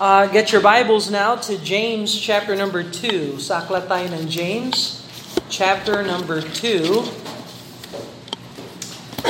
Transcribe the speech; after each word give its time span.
Uh, 0.00 0.24
get 0.32 0.48
your 0.50 0.62
Bibles 0.62 1.10
now 1.10 1.36
to 1.36 1.60
James 1.60 2.18
chapter 2.18 2.56
number 2.56 2.80
2. 2.80 3.36
Sa 3.36 3.60
aklat 3.60 3.84
tayo 3.84 4.08
ng 4.08 4.32
James 4.32 5.04
chapter 5.52 6.00
number 6.00 6.40
2. 6.40 7.04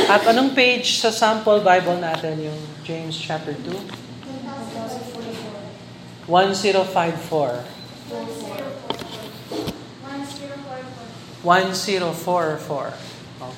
At 0.07 0.23
anong 0.31 0.55
page 0.55 1.03
sa 1.03 1.11
sample 1.11 1.59
Bible 1.59 1.99
natin 1.99 2.39
yung 2.39 2.55
James 2.87 3.19
chapter 3.19 3.51
2? 3.51 3.67
1054. 6.31 7.67
1044. 11.43 12.95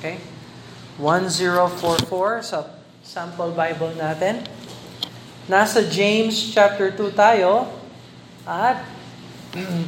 Okay? 0.01 0.17
1044 0.97 2.41
sa 2.41 2.73
sample 3.05 3.53
Bible 3.53 3.93
natin. 4.01 4.62
Nasa 5.51 5.83
James 5.83 6.55
chapter 6.55 6.95
2 6.95 7.19
tayo 7.19 7.67
at 8.47 8.79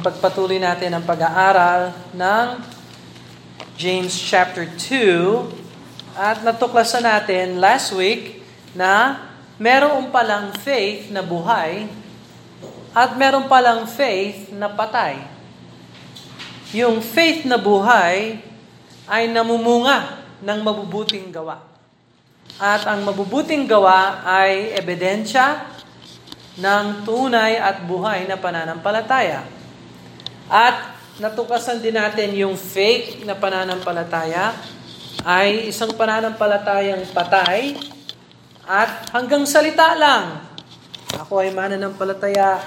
pagpatuloy 0.03 0.59
natin 0.59 0.91
ang 0.91 0.99
pag-aaral 1.07 1.95
ng 2.11 2.59
James 3.79 4.11
chapter 4.11 4.67
2 4.67 6.19
at 6.19 6.43
natuklasan 6.43 7.07
natin 7.07 7.63
last 7.63 7.95
week 7.95 8.43
na 8.75 9.23
meron 9.55 10.11
palang 10.11 10.51
faith 10.59 11.07
na 11.07 11.23
buhay 11.23 11.87
at 12.91 13.15
meron 13.15 13.47
palang 13.47 13.87
faith 13.87 14.51
na 14.51 14.67
patay. 14.67 15.23
Yung 16.75 16.99
faith 16.99 17.47
na 17.47 17.55
buhay 17.55 18.43
ay 19.07 19.31
namumunga 19.31 20.19
ng 20.43 20.59
mabubuting 20.59 21.31
gawa. 21.31 21.74
At 22.55 22.87
ang 22.87 23.03
mabubuting 23.03 23.67
gawa 23.67 24.23
ay 24.23 24.71
ebidensya 24.79 25.75
ng 26.55 27.03
tunay 27.03 27.59
at 27.59 27.83
buhay 27.83 28.23
na 28.31 28.39
pananampalataya. 28.39 29.43
At 30.47 30.95
natukasan 31.19 31.83
din 31.83 31.99
natin 31.99 32.31
yung 32.31 32.55
fake 32.55 33.27
na 33.27 33.35
pananampalataya 33.35 34.55
ay 35.27 35.67
isang 35.67 35.91
pananampalatayang 35.95 37.03
patay 37.11 37.75
at 38.63 39.11
hanggang 39.11 39.43
salita 39.43 39.95
lang. 39.99 40.43
Ako 41.15 41.43
ay 41.43 41.51
mananampalataya, 41.51 42.63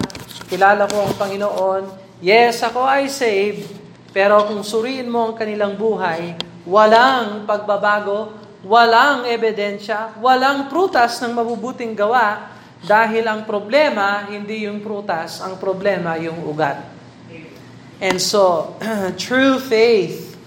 kilala 0.53 0.85
ko 0.85 1.05
ang 1.05 1.15
Panginoon, 1.17 1.83
yes, 2.21 2.61
ako 2.65 2.85
ay 2.85 3.09
saved, 3.09 3.69
pero 4.13 4.49
kung 4.49 4.65
suriin 4.65 5.09
mo 5.09 5.33
ang 5.33 5.35
kanilang 5.37 5.77
buhay, 5.77 6.35
walang 6.65 7.45
pagbabago, 7.45 8.48
walang 8.69 9.25
ebidensya, 9.25 10.13
walang 10.21 10.69
prutas 10.69 11.17
ng 11.25 11.33
mabubuting 11.33 11.97
gawa 11.97 12.53
dahil 12.85 13.25
ang 13.25 13.49
problema 13.49 14.29
hindi 14.29 14.69
yung 14.69 14.85
prutas, 14.85 15.41
ang 15.41 15.57
problema 15.57 16.21
yung 16.21 16.45
ugat. 16.45 16.85
And 17.99 18.23
so, 18.23 18.77
true 19.19 19.59
faith, 19.59 20.39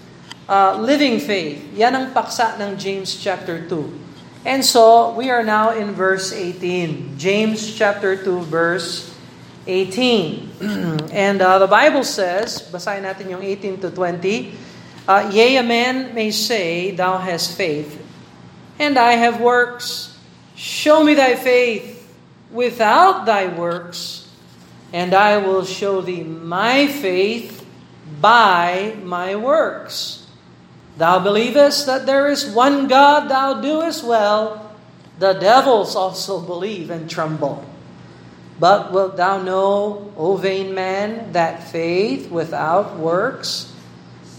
uh, 0.48 0.78
living 0.80 1.20
faith, 1.20 1.60
yan 1.76 1.92
ang 1.92 2.06
paksa 2.16 2.56
ng 2.56 2.80
James 2.80 3.12
chapter 3.20 3.60
2. 3.68 4.48
And 4.48 4.64
so, 4.64 5.12
we 5.12 5.28
are 5.28 5.44
now 5.44 5.76
in 5.76 5.92
verse 5.92 6.32
18. 6.32 7.20
James 7.20 7.60
chapter 7.76 8.16
2 8.16 8.48
verse 8.48 9.12
18. 9.68 10.50
and 11.12 11.38
uh, 11.44 11.60
the 11.60 11.68
Bible 11.68 12.02
says, 12.02 12.64
basahin 12.72 13.04
natin 13.04 13.30
yung 13.30 13.44
18 13.44 13.84
to 13.84 13.88
20, 13.92 14.56
uh, 15.06 15.30
Yea, 15.30 15.60
a 15.60 15.62
man 15.62 16.10
may 16.16 16.32
say, 16.32 16.90
Thou 16.90 17.20
hast 17.20 17.54
faith, 17.54 18.01
and 18.78 18.98
I 18.98 19.12
have 19.12 19.40
works. 19.40 20.18
Show 20.54 21.02
me 21.02 21.14
thy 21.14 21.34
faith 21.36 22.14
without 22.50 23.24
thy 23.24 23.46
works, 23.46 24.28
and 24.92 25.14
I 25.14 25.38
will 25.38 25.64
show 25.64 26.00
thee 26.00 26.22
my 26.22 26.86
faith 26.86 27.66
by 28.20 28.96
my 29.02 29.34
works. 29.36 30.26
Thou 30.98 31.18
believest 31.20 31.86
that 31.86 32.04
there 32.06 32.30
is 32.30 32.46
one 32.46 32.86
God, 32.86 33.28
thou 33.28 33.60
doest 33.60 34.04
well. 34.04 34.76
The 35.18 35.32
devils 35.32 35.96
also 35.96 36.40
believe 36.40 36.90
and 36.90 37.08
tremble. 37.08 37.64
But 38.60 38.92
wilt 38.92 39.16
thou 39.16 39.42
know, 39.42 40.12
O 40.16 40.36
vain 40.36 40.74
man, 40.74 41.32
that 41.32 41.64
faith 41.64 42.30
without 42.30 42.98
works 42.98 43.72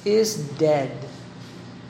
is 0.05 0.35
dead? 0.35 0.91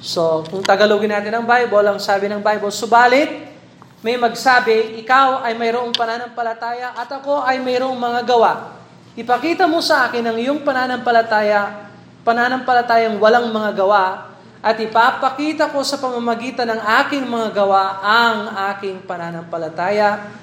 So, 0.04 0.44
kung 0.52 0.60
Tagalogin 0.60 1.16
natin 1.16 1.32
ang 1.32 1.48
Bible, 1.48 1.88
ang 1.88 1.96
sabi 1.96 2.28
ng 2.28 2.44
Bible, 2.44 2.68
subalit, 2.76 3.56
may 4.04 4.20
magsabi, 4.20 5.00
ikaw 5.00 5.48
ay 5.48 5.56
mayroong 5.56 5.96
pananampalataya 5.96 6.92
at 6.92 7.08
ako 7.08 7.40
ay 7.40 7.64
mayroong 7.64 7.96
mga 7.96 8.28
gawa. 8.28 8.84
Ipakita 9.16 9.64
mo 9.64 9.80
sa 9.80 10.12
akin 10.12 10.28
ang 10.28 10.36
iyong 10.36 10.60
pananampalataya, 10.60 11.88
pananampalatayang 12.28 13.16
walang 13.16 13.48
mga 13.48 13.72
gawa, 13.80 14.36
at 14.60 14.76
ipapakita 14.76 15.72
ko 15.72 15.80
sa 15.88 15.96
pamamagitan 15.96 16.68
ng 16.68 16.82
aking 17.08 17.24
mga 17.24 17.64
gawa 17.64 18.04
ang 18.04 18.38
aking 18.76 19.08
pananampalataya. 19.08 20.36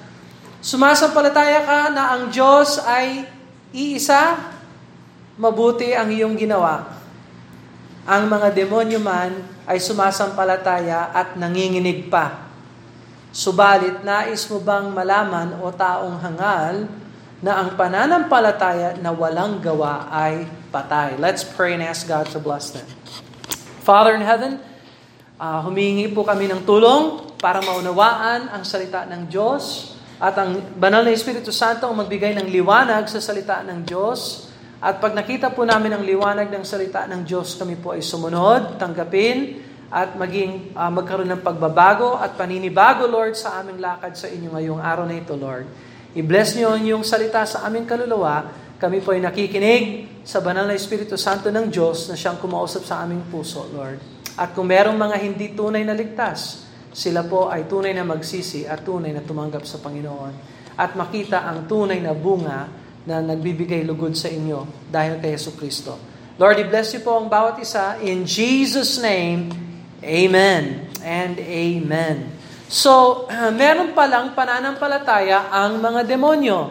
Sumasampalataya 0.64 1.68
ka 1.68 1.80
na 1.92 2.16
ang 2.16 2.32
Diyos 2.32 2.80
ay 2.80 3.28
iisa, 3.76 4.40
mabuti 5.36 5.92
ang 5.92 6.08
iyong 6.08 6.40
ginawa 6.40 6.99
ang 8.08 8.28
mga 8.28 8.48
demonyo 8.56 9.00
man 9.00 9.44
ay 9.68 9.76
sumasampalataya 9.76 11.12
at 11.12 11.36
nanginginig 11.36 12.08
pa. 12.08 12.48
Subalit, 13.30 14.02
nais 14.02 14.42
mo 14.50 14.58
bang 14.58 14.90
malaman 14.90 15.60
o 15.62 15.70
taong 15.70 16.18
hangal 16.18 16.90
na 17.38 17.62
ang 17.62 17.78
pananampalataya 17.78 18.98
na 18.98 19.14
walang 19.14 19.62
gawa 19.62 20.10
ay 20.10 20.50
patay? 20.74 21.14
Let's 21.20 21.46
pray 21.46 21.78
and 21.78 21.84
ask 21.86 22.08
God 22.08 22.26
to 22.34 22.42
bless 22.42 22.74
them. 22.74 22.88
Father 23.86 24.18
in 24.18 24.26
heaven, 24.26 24.58
uh, 25.38 25.62
humingi 25.62 26.10
po 26.10 26.26
kami 26.26 26.50
ng 26.50 26.66
tulong 26.66 27.30
para 27.38 27.62
maunawaan 27.62 28.50
ang 28.50 28.66
salita 28.66 29.06
ng 29.06 29.30
Diyos 29.30 29.94
at 30.20 30.36
ang 30.36 30.60
banal 30.76 31.00
na 31.00 31.14
Espiritu 31.14 31.48
Santo 31.48 31.88
ang 31.88 31.96
magbigay 31.96 32.36
ng 32.36 32.50
liwanag 32.50 33.08
sa 33.08 33.22
salita 33.22 33.64
ng 33.64 33.86
Diyos 33.86 34.49
at 34.80 34.96
pag 34.96 35.12
nakita 35.12 35.52
po 35.52 35.68
namin 35.68 35.92
ang 35.92 36.00
liwanag 36.00 36.48
ng 36.48 36.64
salita 36.64 37.04
ng 37.04 37.20
Diyos, 37.28 37.52
kami 37.52 37.76
po 37.76 37.92
ay 37.92 38.00
sumunod, 38.00 38.80
tanggapin, 38.80 39.60
at 39.92 40.16
maging 40.16 40.72
uh, 40.72 40.88
magkaroon 40.88 41.28
ng 41.36 41.42
pagbabago 41.44 42.16
at 42.16 42.32
paninibago, 42.32 43.04
Lord, 43.04 43.36
sa 43.36 43.60
aming 43.60 43.76
lakad 43.76 44.16
sa 44.16 44.32
inyo 44.32 44.56
ngayong 44.56 44.80
araw 44.80 45.04
na 45.04 45.20
ito, 45.20 45.36
Lord. 45.36 45.68
I-bless 46.16 46.56
niyo 46.56 46.72
ang 46.72 46.80
iyong 46.80 47.04
salita 47.04 47.44
sa 47.44 47.68
aming 47.68 47.84
kaluluwa. 47.84 48.48
Kami 48.80 49.04
po 49.04 49.12
ay 49.12 49.20
nakikinig 49.20 49.84
sa 50.24 50.40
banal 50.40 50.64
na 50.64 50.72
Espiritu 50.72 51.20
Santo 51.20 51.52
ng 51.52 51.68
Diyos 51.68 52.08
na 52.08 52.16
siyang 52.16 52.40
kumausap 52.40 52.88
sa 52.88 53.04
aming 53.04 53.28
puso, 53.28 53.68
Lord. 53.76 54.00
At 54.40 54.56
kung 54.56 54.64
merong 54.64 54.96
mga 54.96 55.16
hindi 55.20 55.52
tunay 55.52 55.84
na 55.84 55.92
ligtas, 55.92 56.64
sila 56.88 57.20
po 57.20 57.52
ay 57.52 57.68
tunay 57.68 57.92
na 57.92 58.08
magsisi 58.08 58.64
at 58.64 58.80
tunay 58.80 59.12
na 59.12 59.20
tumanggap 59.20 59.68
sa 59.68 59.76
Panginoon. 59.76 60.32
At 60.80 60.96
makita 60.96 61.44
ang 61.44 61.68
tunay 61.68 62.00
na 62.00 62.16
bunga 62.16 62.88
na 63.10 63.18
nagbibigay 63.18 63.82
lugod 63.82 64.14
sa 64.14 64.30
inyo 64.30 64.86
dahil 64.86 65.18
kay 65.18 65.34
Yesu 65.34 65.58
Kristo. 65.58 65.98
Lord, 66.38 66.62
i-bless 66.62 66.94
you 66.94 67.02
po 67.02 67.18
ang 67.18 67.26
bawat 67.26 67.58
isa. 67.58 67.98
In 67.98 68.22
Jesus' 68.22 69.02
name, 69.02 69.50
Amen 69.98 70.86
and 71.02 71.36
Amen. 71.42 72.30
So, 72.70 73.26
meron 73.60 73.98
palang 73.98 74.38
pananampalataya 74.38 75.50
ang 75.50 75.82
mga 75.82 76.06
demonyo. 76.06 76.70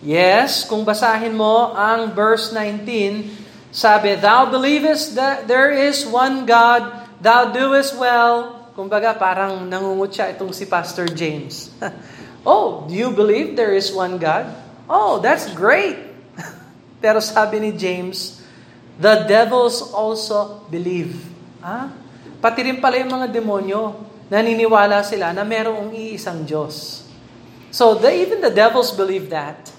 Yes, 0.00 0.64
kung 0.64 0.82
basahin 0.82 1.36
mo 1.36 1.76
ang 1.76 2.10
verse 2.16 2.50
19, 2.56 3.70
sabi, 3.70 4.16
Thou 4.16 4.48
believest 4.48 5.14
that 5.14 5.44
there 5.46 5.70
is 5.70 6.02
one 6.08 6.48
God, 6.48 6.88
thou 7.20 7.52
doest 7.52 7.94
well. 7.94 8.64
Kumbaga, 8.72 9.14
parang 9.14 9.68
nangungutya 9.68 10.32
itong 10.32 10.56
si 10.56 10.64
Pastor 10.66 11.06
James. 11.06 11.68
oh, 12.48 12.88
do 12.88 12.96
you 12.96 13.12
believe 13.12 13.54
there 13.54 13.76
is 13.76 13.92
one 13.92 14.16
God? 14.16 14.61
Oh, 14.90 15.22
that's 15.22 15.50
great. 15.54 15.98
Pero 17.02 17.22
sabi 17.22 17.62
ni 17.62 17.70
James, 17.74 18.42
the 18.98 19.26
devils 19.26 19.82
also 19.94 20.66
believe. 20.70 21.18
Ah? 21.62 21.90
Pati 22.42 22.66
rin 22.66 22.82
pala 22.82 22.98
yung 22.98 23.12
mga 23.14 23.30
demonyo, 23.30 24.02
naniniwala 24.26 25.06
sila 25.06 25.30
na 25.30 25.46
merong 25.46 25.94
iisang 25.94 26.42
Diyos. 26.42 27.06
So, 27.72 27.96
the, 27.96 28.10
even 28.10 28.42
the 28.42 28.52
devils 28.52 28.92
believe 28.92 29.30
that. 29.32 29.70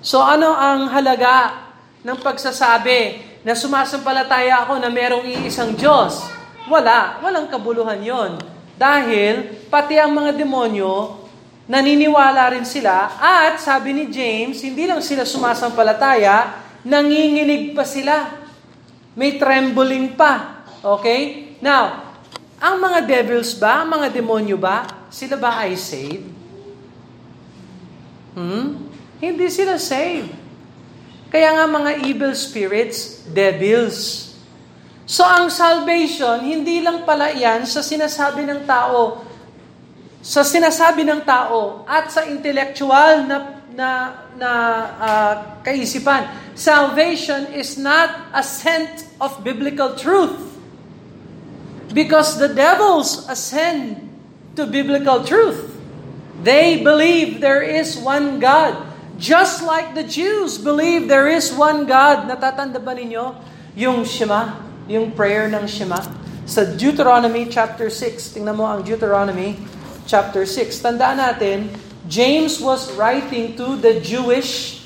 So, 0.00 0.24
ano 0.24 0.56
ang 0.56 0.88
halaga 0.90 1.68
ng 2.02 2.18
pagsasabi 2.18 3.26
na 3.44 3.54
sumasampalataya 3.54 4.64
ako 4.66 4.80
na 4.80 4.90
merong 4.90 5.26
iisang 5.26 5.76
Diyos? 5.76 6.24
Wala. 6.66 7.20
Walang 7.22 7.46
kabuluhan 7.52 8.00
yon. 8.02 8.40
Dahil, 8.78 9.66
pati 9.68 9.98
ang 9.98 10.14
mga 10.14 10.38
demonyo, 10.38 11.27
naniniwala 11.68 12.56
rin 12.56 12.64
sila 12.64 13.20
at 13.20 13.60
sabi 13.60 13.92
ni 13.92 14.04
James, 14.08 14.64
hindi 14.64 14.88
lang 14.88 15.04
sila 15.04 15.28
sumasampalataya, 15.28 16.64
nanginginig 16.88 17.76
pa 17.76 17.84
sila. 17.84 18.40
May 19.12 19.36
trembling 19.36 20.16
pa. 20.16 20.64
Okay? 20.80 21.54
Now, 21.60 22.08
ang 22.58 22.80
mga 22.80 23.04
devils 23.04 23.54
ba, 23.54 23.84
ang 23.84 24.00
mga 24.00 24.08
demonyo 24.10 24.56
ba, 24.56 25.06
sila 25.12 25.36
ba 25.36 25.62
ay 25.62 25.76
saved? 25.76 26.26
Hmm? 28.34 28.88
Hindi 29.20 29.46
sila 29.52 29.76
saved. 29.76 30.30
Kaya 31.28 31.52
nga 31.52 31.66
mga 31.68 32.08
evil 32.08 32.32
spirits, 32.32 33.28
devils. 33.28 34.32
So 35.04 35.24
ang 35.24 35.52
salvation, 35.52 36.40
hindi 36.40 36.80
lang 36.80 37.04
pala 37.04 37.32
yan 37.32 37.68
sa 37.68 37.84
sinasabi 37.84 38.48
ng 38.48 38.64
tao, 38.64 39.27
sa 40.28 40.44
sinasabi 40.44 41.08
ng 41.08 41.24
tao 41.24 41.88
at 41.88 42.12
sa 42.12 42.28
intellectual 42.28 43.24
na 43.24 43.64
na 43.72 43.90
na 44.36 44.50
uh, 45.00 45.34
kaisipan. 45.64 46.28
Salvation 46.52 47.48
is 47.56 47.80
not 47.80 48.28
a 48.36 48.44
scent 48.44 49.08
of 49.24 49.40
biblical 49.40 49.96
truth. 49.96 50.36
Because 51.96 52.36
the 52.36 52.52
devils 52.52 53.24
ascend 53.32 54.04
to 54.52 54.68
biblical 54.68 55.24
truth. 55.24 55.80
They 56.44 56.84
believe 56.84 57.40
there 57.40 57.64
is 57.64 57.96
one 57.96 58.36
God. 58.36 58.76
Just 59.16 59.64
like 59.64 59.96
the 59.96 60.04
Jews 60.04 60.60
believe 60.60 61.08
there 61.08 61.32
is 61.32 61.48
one 61.56 61.88
God. 61.88 62.28
Natatanda 62.28 62.76
ba 62.76 62.92
ninyo 62.92 63.32
yung 63.72 64.04
Shema, 64.04 64.60
yung 64.92 65.16
prayer 65.16 65.48
ng 65.48 65.64
Shema? 65.64 66.04
Sa 66.44 66.68
Deuteronomy 66.68 67.48
chapter 67.48 67.88
6, 67.88 68.36
tingnan 68.36 68.60
mo 68.60 68.68
ang 68.68 68.84
Deuteronomy 68.84 69.77
chapter 70.08 70.48
6. 70.48 70.80
Tandaan 70.80 71.20
natin, 71.20 71.68
James 72.08 72.56
was 72.58 72.88
writing 72.96 73.52
to 73.54 73.76
the 73.76 74.00
Jewish 74.00 74.80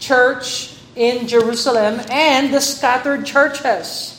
church 0.00 0.74
in 0.96 1.28
Jerusalem 1.28 2.00
and 2.08 2.48
the 2.48 2.64
scattered 2.64 3.28
churches 3.28 4.18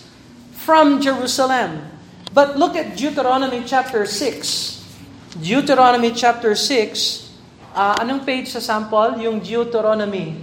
from 0.53 1.01
Jerusalem. 1.01 1.81
But 2.31 2.57
look 2.61 2.77
at 2.77 2.95
Deuteronomy 2.95 3.65
chapter 3.65 4.05
6. 4.05 4.73
Deuteronomy 5.41 6.13
chapter 6.13 6.53
6, 6.53 7.33
uh, 7.73 7.97
anong 7.97 8.21
page 8.21 8.53
sa 8.53 8.61
sample? 8.61 9.17
Yung 9.17 9.41
Deuteronomy. 9.41 10.37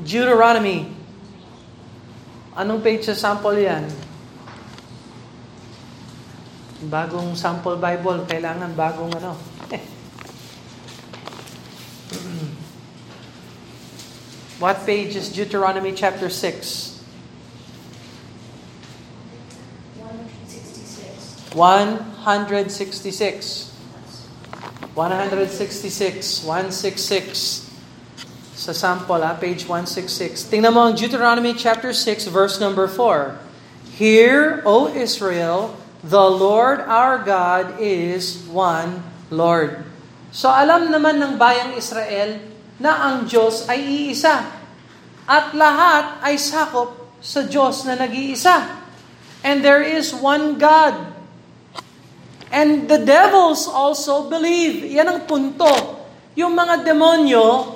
Deuteronomy. 0.00 0.88
Anong 2.56 2.80
page 2.80 3.04
sa 3.04 3.12
sample 3.12 3.60
yan? 3.60 3.84
Bagong 6.90 7.36
sample 7.36 7.76
Bible, 7.76 8.24
kailangan 8.28 8.74
bagong 8.76 9.16
ano. 9.16 9.36
What 14.62 14.86
page 14.86 15.16
is 15.16 15.28
Deuteronomy 15.28 15.92
chapter 15.92 16.30
6? 16.30 16.94
166. 21.54 23.70
166. 24.94 26.44
166. 26.44 27.70
Sa 28.54 28.72
sample, 28.72 29.22
ha? 29.22 29.34
page 29.38 29.66
166. 29.66 30.44
Tingnan 30.50 30.74
mo 30.74 30.80
ang 30.86 30.94
Deuteronomy 30.98 31.54
chapter 31.54 31.92
6, 31.92 32.26
verse 32.30 32.58
number 32.58 32.88
4. 32.90 33.38
Hear, 33.94 34.62
O 34.66 34.90
Israel, 34.90 35.78
the 36.04 36.26
Lord 36.28 36.84
our 36.84 37.24
God 37.24 37.80
is 37.80 38.44
one 38.52 39.00
Lord. 39.32 39.80
So 40.34 40.52
alam 40.52 40.92
naman 40.92 41.22
ng 41.22 41.34
bayang 41.40 41.72
Israel 41.78 42.42
na 42.76 43.08
ang 43.08 43.24
Diyos 43.24 43.64
ay 43.70 43.80
iisa. 43.80 44.44
At 45.24 45.56
lahat 45.56 46.20
ay 46.20 46.36
sakop 46.36 47.16
sa 47.24 47.48
Diyos 47.48 47.88
na 47.88 47.96
nag-iisa. 47.96 48.84
And 49.40 49.64
there 49.64 49.80
is 49.80 50.12
one 50.12 50.60
God. 50.60 51.16
And 52.52 52.84
the 52.84 53.00
devils 53.00 53.64
also 53.64 54.28
believe. 54.28 54.84
Yan 54.84 55.08
ang 55.08 55.20
punto. 55.24 55.72
Yung 56.36 56.52
mga 56.52 56.84
demonyo, 56.84 57.72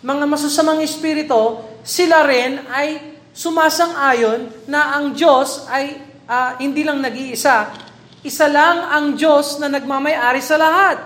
mga 0.00 0.24
masusamang 0.24 0.80
espiritu, 0.80 1.60
sila 1.84 2.24
rin 2.24 2.64
ay 2.72 3.18
sumasang-ayon 3.36 4.70
na 4.70 4.96
ang 4.96 5.12
Diyos 5.12 5.68
ay 5.68 6.07
uh, 6.28 6.60
hindi 6.60 6.84
lang 6.84 7.00
nag-iisa. 7.00 7.72
Isa 8.20 8.46
lang 8.46 8.92
ang 8.92 9.16
Diyos 9.16 9.56
na 9.56 9.72
nagmamayari 9.72 10.44
sa 10.44 10.60
lahat. 10.60 11.00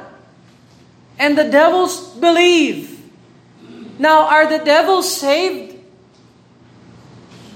And 1.17 1.39
the 1.39 1.47
devils 1.47 2.19
believe. 2.19 2.99
Now, 4.03 4.27
are 4.27 4.51
the 4.51 4.59
devils 4.59 5.07
saved? 5.07 5.79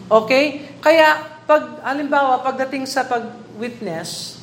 Okay? 0.07 0.71
Kaya, 0.79 1.19
pag, 1.43 1.83
halimbawa, 1.83 2.39
pagdating 2.47 2.87
sa 2.87 3.03
pag-witness, 3.03 4.39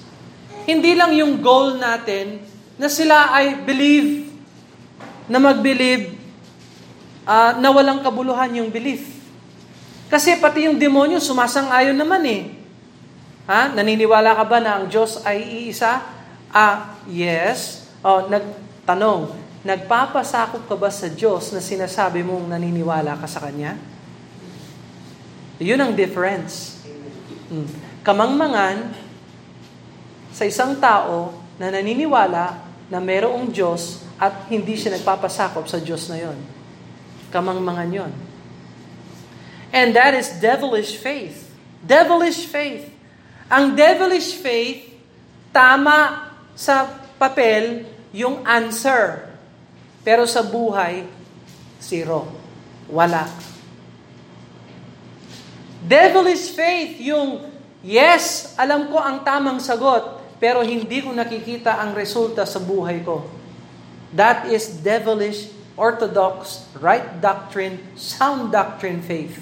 hindi 0.68 0.92
lang 0.92 1.16
yung 1.16 1.40
goal 1.40 1.80
natin 1.80 2.44
na 2.76 2.92
sila 2.92 3.32
ay 3.32 3.64
believe, 3.64 4.28
na 5.32 5.40
mag-believe, 5.40 6.20
uh, 7.24 7.56
na 7.56 7.70
walang 7.72 8.04
kabuluhan 8.04 8.52
yung 8.60 8.68
belief. 8.74 9.08
Kasi 10.12 10.36
pati 10.42 10.68
yung 10.68 10.76
demonyo 10.76 11.22
sumasang-ayon 11.22 11.96
naman 11.96 12.24
eh. 12.28 12.63
Ha? 13.54 13.70
Naniniwala 13.70 14.34
ka 14.34 14.50
ba 14.50 14.58
na 14.58 14.82
ang 14.82 14.90
Diyos 14.90 15.22
ay 15.22 15.70
iisa? 15.70 16.02
Ah, 16.50 16.98
yes. 17.06 17.86
Oh, 18.02 18.26
nagtanong, 18.26 19.30
nagpapasakop 19.62 20.66
ka 20.66 20.74
ba 20.74 20.90
sa 20.90 21.06
Diyos 21.06 21.54
na 21.54 21.62
sinasabi 21.62 22.26
mong 22.26 22.50
naniniwala 22.50 23.14
ka 23.14 23.30
sa 23.30 23.46
Kanya? 23.46 23.78
Yun 25.62 25.78
ang 25.78 25.94
difference. 25.94 26.82
Hmm. 27.54 27.70
Kamangmangan, 28.02 28.90
sa 30.34 30.50
isang 30.50 30.82
tao 30.82 31.38
na 31.62 31.70
naniniwala 31.70 32.58
na 32.90 32.98
mayroong 32.98 33.54
Diyos 33.54 34.02
at 34.18 34.50
hindi 34.50 34.74
siya 34.74 34.98
nagpapasakop 34.98 35.70
sa 35.70 35.78
Diyos 35.78 36.10
na 36.10 36.18
yon. 36.18 36.42
Kamangmangan 37.30 37.94
yon. 37.94 38.12
And 39.70 39.94
that 39.94 40.18
is 40.18 40.42
devilish 40.42 40.98
faith. 40.98 41.54
Devilish 41.86 42.50
faith. 42.50 42.90
Ang 43.54 43.78
devilish 43.78 44.34
faith, 44.42 44.90
tama 45.54 46.26
sa 46.58 46.90
papel 47.22 47.86
yung 48.10 48.42
answer. 48.42 49.30
Pero 50.02 50.26
sa 50.26 50.42
buhay, 50.42 51.06
zero. 51.78 52.34
Wala. 52.90 53.30
Devilish 55.86 56.50
faith, 56.50 56.98
yung 56.98 57.46
yes, 57.86 58.58
alam 58.58 58.90
ko 58.90 58.98
ang 58.98 59.22
tamang 59.22 59.62
sagot, 59.62 60.18
pero 60.42 60.66
hindi 60.66 61.06
ko 61.06 61.14
nakikita 61.14 61.78
ang 61.78 61.94
resulta 61.94 62.50
sa 62.50 62.58
buhay 62.58 63.06
ko. 63.06 63.22
That 64.18 64.50
is 64.50 64.82
devilish, 64.82 65.54
orthodox, 65.78 66.66
right 66.82 67.22
doctrine, 67.22 67.78
sound 67.94 68.50
doctrine 68.50 69.06
faith 69.06 69.38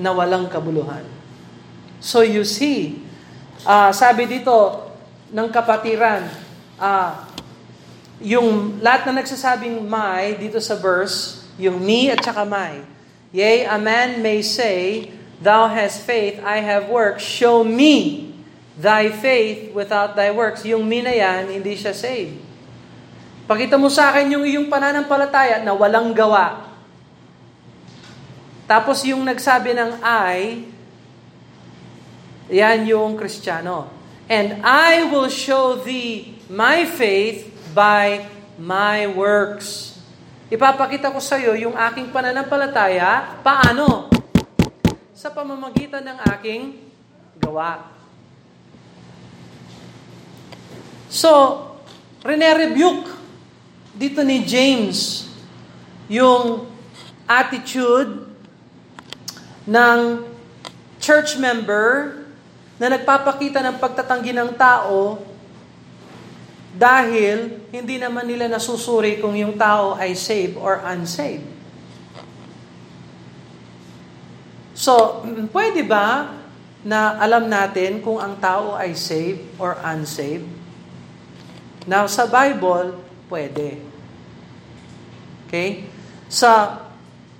na 0.00 0.16
walang 0.16 0.48
kabuluhan. 0.48 1.04
So 2.00 2.24
you 2.24 2.48
see, 2.48 3.09
uh, 3.64 3.90
sabi 3.90 4.28
dito 4.28 4.88
ng 5.30 5.48
kapatiran, 5.48 6.26
uh, 6.80 7.26
yung 8.20 8.78
lahat 8.84 9.08
na 9.08 9.24
nagsasabing 9.24 9.80
may 9.80 10.36
dito 10.36 10.60
sa 10.60 10.76
verse, 10.76 11.48
yung 11.56 11.80
me 11.80 12.12
at 12.12 12.20
saka 12.20 12.44
may. 12.44 12.84
Yea, 13.32 13.64
a 13.64 13.78
man 13.80 14.20
may 14.20 14.44
say, 14.44 15.08
Thou 15.40 15.72
hast 15.72 16.04
faith, 16.04 16.36
I 16.44 16.60
have 16.60 16.92
works, 16.92 17.24
show 17.24 17.64
me 17.64 18.28
thy 18.76 19.08
faith 19.08 19.72
without 19.72 20.12
thy 20.12 20.28
works. 20.32 20.64
Yung 20.68 20.84
me 20.84 21.00
na 21.00 21.16
yan, 21.16 21.48
hindi 21.48 21.76
siya 21.76 21.96
saved. 21.96 22.36
Pakita 23.48 23.80
mo 23.80 23.88
sa 23.88 24.12
akin 24.12 24.36
yung 24.36 24.44
iyong 24.44 24.68
pananampalataya 24.68 25.64
na 25.64 25.72
walang 25.72 26.12
gawa. 26.12 26.70
Tapos 28.68 29.02
yung 29.02 29.26
nagsabi 29.26 29.74
ng 29.74 29.98
I, 30.04 30.62
yan 32.50 32.84
yung 32.84 33.14
Kristiyano. 33.14 33.86
And 34.26 34.62
I 34.66 35.06
will 35.10 35.30
show 35.30 35.78
thee 35.78 36.38
my 36.50 36.82
faith 36.86 37.46
by 37.74 38.26
my 38.58 39.06
works. 39.10 39.98
Ipapakita 40.50 41.14
ko 41.14 41.22
sa 41.22 41.38
iyo 41.38 41.54
yung 41.54 41.78
aking 41.78 42.10
pananampalataya. 42.10 43.38
Paano? 43.42 44.10
Sa 45.14 45.30
pamamagitan 45.30 46.02
ng 46.02 46.18
aking 46.36 46.62
gawa. 47.38 47.86
So, 51.10 51.30
rene-rebuke 52.22 53.10
dito 53.94 54.22
ni 54.22 54.46
James 54.46 55.26
yung 56.10 56.66
attitude 57.26 58.26
ng 59.66 59.98
church 60.98 61.38
member 61.38 62.19
na 62.80 62.96
nagpapakita 62.96 63.60
ng 63.60 63.76
pagtatanggi 63.76 64.32
ng 64.32 64.56
tao 64.56 65.20
dahil 66.72 67.60
hindi 67.68 68.00
naman 68.00 68.24
nila 68.24 68.48
nasusuri 68.48 69.20
kung 69.20 69.36
yung 69.36 69.60
tao 69.60 70.00
ay 70.00 70.16
saved 70.16 70.56
or 70.56 70.80
unsaved. 70.88 71.44
So, 74.72 75.20
pwede 75.52 75.84
ba 75.84 76.32
na 76.80 77.20
alam 77.20 77.52
natin 77.52 78.00
kung 78.00 78.16
ang 78.16 78.40
tao 78.40 78.72
ay 78.72 78.96
saved 78.96 79.60
or 79.60 79.76
unsaved? 79.84 80.48
Now, 81.84 82.08
sa 82.08 82.24
Bible, 82.24 82.96
pwede. 83.28 83.76
Okay? 85.44 85.84
Sa 86.32 86.80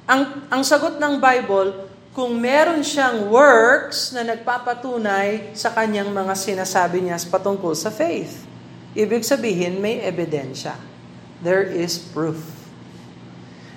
ang 0.04 0.44
ang 0.50 0.60
sagot 0.66 1.00
ng 1.00 1.16
Bible, 1.16 1.89
kung 2.20 2.36
meron 2.36 2.84
siyang 2.84 3.32
works 3.32 4.12
na 4.12 4.20
nagpapatunay 4.20 5.56
sa 5.56 5.72
kanyang 5.72 6.12
mga 6.12 6.36
sinasabi 6.36 7.00
niya 7.00 7.16
patungkol 7.32 7.72
sa 7.72 7.88
faith. 7.88 8.44
Ibig 8.92 9.24
sabihin, 9.24 9.80
may 9.80 10.04
ebidensya. 10.04 10.76
There 11.40 11.64
is 11.64 11.96
proof. 11.96 12.44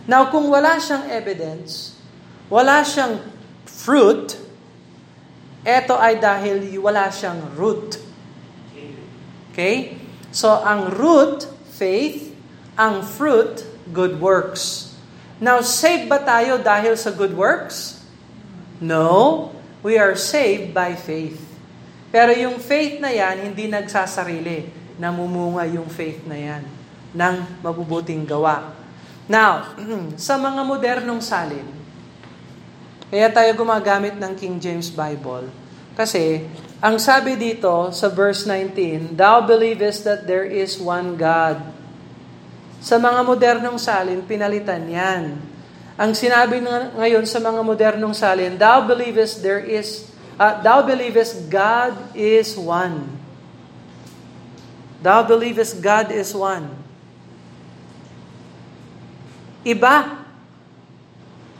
Now, 0.03 0.27
kung 0.27 0.51
wala 0.51 0.75
siyang 0.75 1.07
evidence, 1.07 1.95
wala 2.51 2.83
siyang 2.83 3.23
fruit, 3.63 4.35
ito 5.63 5.95
ay 5.95 6.19
dahil 6.19 6.67
wala 6.83 7.07
siyang 7.15 7.55
root. 7.55 7.95
Okay? 9.55 9.95
So, 10.35 10.51
ang 10.51 10.91
root, 10.91 11.47
faith, 11.71 12.35
ang 12.75 13.07
fruit, 13.07 13.63
good 13.95 14.19
works. 14.19 14.91
Now, 15.39 15.63
saved 15.63 16.11
ba 16.11 16.19
tayo 16.19 16.59
dahil 16.59 16.99
sa 16.99 17.15
good 17.15 17.31
works? 17.31 17.92
No, 18.83 19.47
we 19.79 19.95
are 19.95 20.19
saved 20.19 20.75
by 20.75 20.99
faith. 20.99 21.39
Pero 22.11 22.35
yung 22.35 22.59
faith 22.59 22.99
na 22.99 23.15
yan, 23.15 23.47
hindi 23.47 23.71
nagsasarili. 23.71 24.67
Namumunga 24.99 25.63
yung 25.71 25.87
faith 25.87 26.27
na 26.27 26.35
yan 26.35 26.63
ng 27.15 27.63
mabubuting 27.63 28.27
gawa. 28.27 28.75
Now, 29.25 29.71
sa 30.19 30.35
mga 30.35 30.61
modernong 30.67 31.23
salin, 31.23 31.65
kaya 33.07 33.31
tayo 33.31 33.49
gumagamit 33.55 34.19
ng 34.19 34.33
King 34.35 34.59
James 34.59 34.91
Bible. 34.91 35.47
Kasi, 35.95 36.43
ang 36.83 36.99
sabi 36.99 37.39
dito 37.39 37.93
sa 37.95 38.11
verse 38.11 38.43
19, 38.49 39.15
Thou 39.15 39.45
believest 39.45 40.03
that 40.03 40.27
there 40.27 40.43
is 40.43 40.75
one 40.81 41.15
God. 41.15 41.61
Sa 42.83 42.99
mga 42.99 43.23
modernong 43.23 43.79
salin, 43.79 44.19
pinalitan 44.25 44.83
yan. 44.91 45.52
Ang 45.93 46.17
sinabi 46.17 46.57
ngayon 46.97 47.21
sa 47.29 47.37
mga 47.37 47.61
modernong 47.61 48.17
salin, 48.17 48.57
Thou 48.57 48.89
believest 48.89 49.45
there 49.45 49.61
is, 49.61 50.09
uh, 50.41 50.57
Thou 50.57 50.81
believest 50.81 51.45
God 51.53 51.93
is 52.17 52.57
one. 52.57 53.13
Thou 55.05 55.21
believest 55.21 55.77
God 55.83 56.09
is 56.09 56.33
one. 56.33 56.65
Iba. 59.61 60.25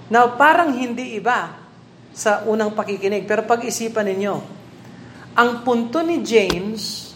Now, 0.10 0.34
parang 0.34 0.74
hindi 0.74 1.20
iba 1.20 1.54
sa 2.13 2.42
unang 2.50 2.74
pakikinig. 2.74 3.30
Pero 3.30 3.46
pag-isipan 3.46 4.06
ninyo, 4.10 4.36
ang 5.34 5.66
punto 5.66 6.02
ni 6.02 6.22
James, 6.25 7.13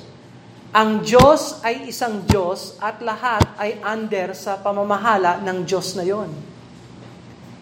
ang 0.70 1.02
Diyos 1.02 1.62
ay 1.66 1.90
isang 1.90 2.26
Diyos 2.26 2.78
at 2.78 3.02
lahat 3.02 3.46
ay 3.58 3.82
under 3.82 4.38
sa 4.38 4.58
pamamahala 4.62 5.42
ng 5.42 5.66
Diyos 5.66 5.98
na 5.98 6.06
yon. 6.06 6.57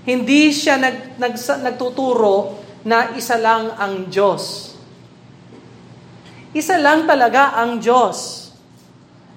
Hindi 0.06 0.54
siya 0.54 0.78
nag, 0.78 1.18
nag, 1.18 1.34
nagtuturo 1.66 2.62
na 2.86 3.18
isa 3.18 3.42
lang 3.42 3.74
ang 3.74 4.06
Diyos. 4.06 4.78
Isa 6.56 6.78
lang 6.78 7.10
talaga 7.10 7.58
ang 7.58 7.82
Diyos. 7.82 8.48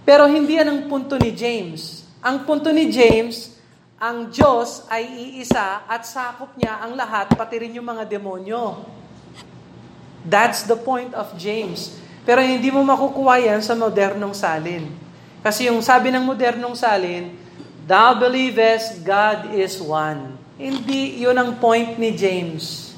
Pero 0.07 0.29
hindi 0.29 0.61
yan 0.61 0.71
ang 0.71 0.81
punto 0.87 1.19
ni 1.19 1.35
James. 1.35 2.07
Ang 2.23 2.47
punto 2.47 2.71
ni 2.71 2.93
James, 2.93 3.59
ang 3.99 4.31
Diyos 4.31 4.87
ay 4.87 5.35
iisa 5.35 5.83
at 5.91 6.07
sakop 6.07 6.55
niya 6.55 6.79
ang 6.79 6.95
lahat, 6.95 7.35
pati 7.35 7.59
rin 7.59 7.75
yung 7.75 7.91
mga 7.91 8.07
demonyo. 8.07 8.87
That's 10.23 10.63
the 10.71 10.79
point 10.79 11.11
of 11.19 11.35
James. 11.35 11.99
Pero 12.23 12.39
hindi 12.39 12.71
mo 12.71 12.87
makukuha 12.87 13.43
yan 13.43 13.59
sa 13.59 13.75
modernong 13.75 14.39
salin. 14.39 14.87
Kasi 15.43 15.67
yung 15.67 15.83
sabi 15.83 16.15
ng 16.15 16.23
modernong 16.23 16.79
salin, 16.79 17.35
Thou 17.89 18.15
believest 18.15 19.03
God 19.03 19.51
is 19.57 19.83
one. 19.83 20.38
Hindi 20.59 21.23
yun 21.23 21.39
ang 21.39 21.63
point 21.63 21.97
ni 21.97 22.13
James. 22.19 22.93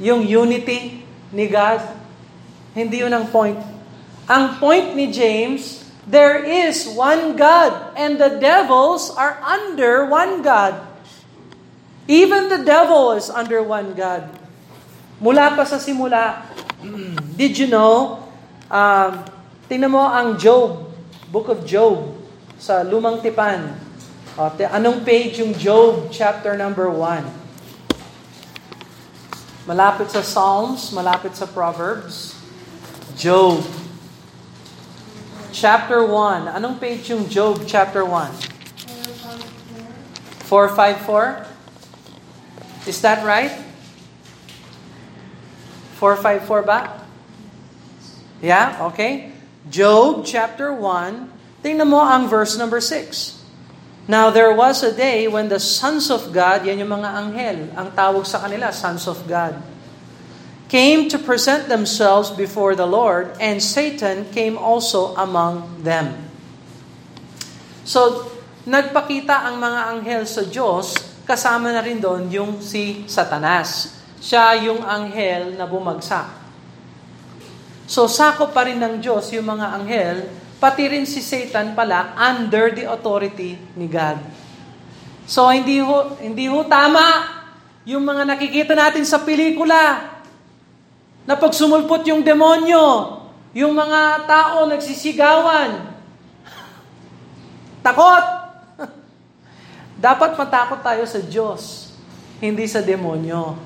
Yung 0.00 0.24
unity 0.24 1.04
ni 1.28 1.44
God, 1.46 1.84
hindi 2.72 3.04
yun 3.04 3.12
ang 3.12 3.28
point. 3.28 3.60
Ang 4.24 4.56
point 4.56 4.96
ni 4.96 5.12
James, 5.12 5.82
There 6.02 6.42
is 6.42 6.90
one 6.90 7.38
God, 7.38 7.94
and 7.94 8.18
the 8.18 8.42
devils 8.42 9.14
are 9.14 9.38
under 9.38 10.02
one 10.02 10.42
God. 10.42 10.82
Even 12.10 12.50
the 12.50 12.66
devil 12.66 13.14
is 13.14 13.30
under 13.30 13.62
one 13.62 13.94
God. 13.94 14.26
Mula 15.22 15.54
pa 15.54 15.62
sa 15.62 15.78
simula, 15.78 16.42
did 17.38 17.54
you 17.54 17.70
know, 17.70 18.26
um, 18.66 19.22
tingnan 19.70 19.94
mo 19.94 20.02
ang 20.02 20.34
Job, 20.42 20.90
Book 21.30 21.46
of 21.46 21.62
Job, 21.62 22.18
sa 22.58 22.82
Lumang 22.82 23.22
Tipan. 23.22 23.70
O, 24.32 24.48
anong 24.48 25.04
page 25.04 25.44
yung 25.44 25.52
Job, 25.52 26.08
chapter 26.08 26.56
number 26.56 26.88
1? 26.88 29.68
Malapit 29.68 30.08
sa 30.08 30.24
Psalms, 30.24 30.88
malapit 30.88 31.36
sa 31.36 31.44
Proverbs. 31.44 32.32
Job, 33.12 33.60
chapter 35.52 36.00
1. 36.00 36.48
Anong 36.48 36.80
page 36.80 37.12
yung 37.12 37.28
Job 37.28 37.60
chapter 37.68 38.08
1? 38.08 38.32
454? 40.48 42.88
Is 42.88 43.04
that 43.04 43.20
right? 43.20 43.52
454 46.00 46.64
ba? 46.64 47.04
Yeah, 48.40 48.80
okay. 48.88 49.36
Job 49.68 50.24
chapter 50.24 50.72
1. 50.72 51.60
Tingnan 51.60 51.92
mo 51.92 52.00
ang 52.00 52.32
verse 52.32 52.56
number 52.56 52.80
6. 52.80 53.41
Now 54.10 54.34
there 54.34 54.50
was 54.50 54.82
a 54.82 54.90
day 54.90 55.30
when 55.30 55.46
the 55.46 55.62
sons 55.62 56.10
of 56.10 56.34
God, 56.34 56.66
yan 56.66 56.82
yung 56.82 56.90
mga 56.90 57.10
anghel, 57.14 57.58
ang 57.78 57.94
tawag 57.94 58.26
sa 58.26 58.42
kanila, 58.42 58.74
sons 58.74 59.06
of 59.06 59.22
God 59.30 59.72
came 60.72 61.04
to 61.12 61.20
present 61.20 61.68
themselves 61.68 62.32
before 62.32 62.72
the 62.72 62.88
Lord, 62.88 63.36
and 63.36 63.60
Satan 63.60 64.24
came 64.32 64.56
also 64.56 65.12
among 65.20 65.84
them. 65.84 66.16
So, 67.84 68.32
nagpakita 68.64 69.52
ang 69.52 69.60
mga 69.60 69.80
anghel 69.92 70.24
sa 70.24 70.40
Diyos, 70.48 70.96
kasama 71.28 71.76
na 71.76 71.84
rin 71.84 72.00
doon 72.00 72.24
yung 72.32 72.64
si 72.64 73.04
Satanas. 73.04 74.00
Siya 74.24 74.64
yung 74.64 74.80
anghel 74.80 75.60
na 75.60 75.68
bumagsak. 75.68 76.40
So, 77.84 78.08
sakop 78.08 78.56
pa 78.56 78.64
rin 78.64 78.80
ng 78.80 78.96
Diyos 78.96 79.28
yung 79.28 79.52
mga 79.52 79.76
anghel, 79.76 80.24
pati 80.62 80.86
rin 80.86 81.02
si 81.02 81.18
Satan 81.18 81.74
pala 81.74 82.14
under 82.14 82.70
the 82.70 82.86
authority 82.86 83.58
ni 83.74 83.90
God. 83.90 84.22
So, 85.26 85.50
hindi 85.50 85.82
ho, 85.82 86.14
hindi 86.22 86.46
ho 86.46 86.62
tama 86.62 87.02
yung 87.82 88.06
mga 88.06 88.22
nakikita 88.22 88.78
natin 88.78 89.02
sa 89.02 89.18
pelikula 89.26 90.14
na 91.26 91.34
pag 91.34 91.50
sumulpot 91.50 92.06
yung 92.06 92.22
demonyo, 92.22 93.18
yung 93.50 93.74
mga 93.74 94.22
tao 94.22 94.70
nagsisigawan, 94.70 95.90
takot. 97.86 98.26
Dapat 100.06 100.38
matakot 100.38 100.78
tayo 100.78 101.02
sa 101.10 101.18
Diyos, 101.18 101.90
hindi 102.38 102.70
sa 102.70 102.78
demonyo. 102.78 103.58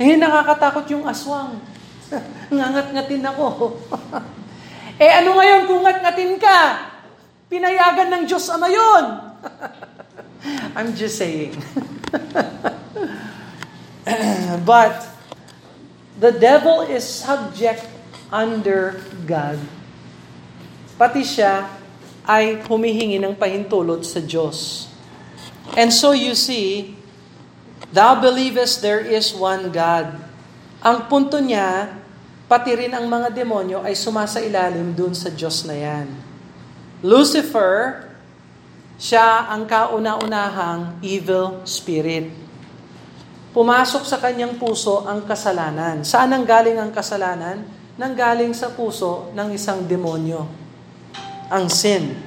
Eh, 0.00 0.16
nakakatakot 0.16 0.88
yung 0.96 1.04
aswang. 1.04 1.60
Ngangat-ngatin 2.56 3.24
ako. 3.36 3.76
Eh, 4.96 5.10
ano 5.22 5.36
ngayon 5.36 5.62
kung 5.68 5.80
ngat-ngatin 5.84 6.34
ka? 6.40 6.60
Pinayagan 7.46 8.08
ng 8.12 8.22
Diyos 8.24 8.48
Ama 8.50 8.68
yun. 8.70 9.04
I'm 10.76 10.96
just 10.96 11.20
saying. 11.20 11.56
But, 14.66 15.16
The 16.16 16.32
devil 16.32 16.80
is 16.88 17.04
subject 17.04 17.84
under 18.32 18.96
God. 19.28 19.60
Pati 20.96 21.20
siya 21.20 21.68
ay 22.24 22.64
humihingi 22.64 23.20
ng 23.20 23.36
pahintulot 23.36 24.00
sa 24.00 24.24
Diyos. 24.24 24.88
And 25.76 25.92
so 25.92 26.16
you 26.16 26.32
see, 26.32 26.96
Thou 27.92 28.16
believest 28.16 28.80
there 28.80 29.04
is 29.04 29.36
one 29.36 29.68
God. 29.68 30.16
Ang 30.80 31.04
punto 31.12 31.36
niya, 31.36 31.92
pati 32.46 32.70
rin 32.74 32.94
ang 32.94 33.06
mga 33.10 33.34
demonyo 33.34 33.82
ay 33.82 33.94
sumasa 33.98 34.42
ilalim 34.42 34.94
dun 34.94 35.14
sa 35.14 35.30
Diyos 35.30 35.66
na 35.66 35.74
yan. 35.74 36.06
Lucifer, 37.02 38.06
siya 38.96 39.50
ang 39.52 39.68
kauna-unahang 39.68 41.02
evil 41.04 41.60
spirit 41.68 42.46
pumasok 43.56 44.04
sa 44.04 44.20
kanyang 44.20 44.60
puso 44.60 45.08
ang 45.08 45.24
kasalanan. 45.24 46.04
Saan 46.04 46.28
ang 46.36 46.44
galing 46.44 46.76
ang 46.76 46.92
kasalanan? 46.92 47.64
Nanggaling 47.96 48.52
sa 48.52 48.68
puso 48.68 49.32
ng 49.32 49.56
isang 49.56 49.88
demonyo. 49.88 50.44
Ang 51.48 51.72
sin. 51.72 52.20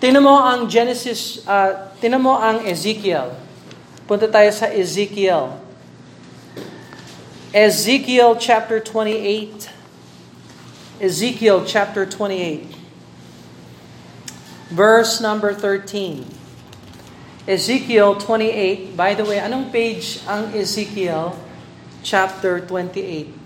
Tingnan 0.00 0.24
mo 0.24 0.40
ang 0.40 0.64
Genesis, 0.64 1.44
uh, 1.44 1.92
tingnan 2.00 2.24
mo 2.24 2.40
ang 2.40 2.64
Ezekiel. 2.64 3.36
Punta 4.08 4.24
tayo 4.32 4.48
sa 4.48 4.72
Ezekiel. 4.72 5.60
Ezekiel 7.52 8.36
chapter 8.36 8.80
28. 8.80 9.68
Ezekiel 11.02 11.66
chapter 11.66 12.06
28. 12.06 12.64
Verse 14.70 15.20
number 15.20 15.52
13. 15.52 16.24
Ezekiel 17.46 18.16
28. 18.16 18.96
By 18.96 19.12
the 19.12 19.26
way, 19.28 19.36
anong 19.36 19.68
page 19.68 20.24
ang 20.24 20.48
Ezekiel 20.56 21.36
chapter 22.00 22.56
28? 22.64 23.36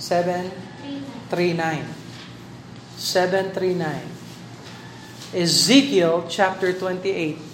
739. 0.00 1.84
739. 2.96 4.08
Ezekiel 5.36 6.24
chapter 6.32 6.72
28. 6.72 7.51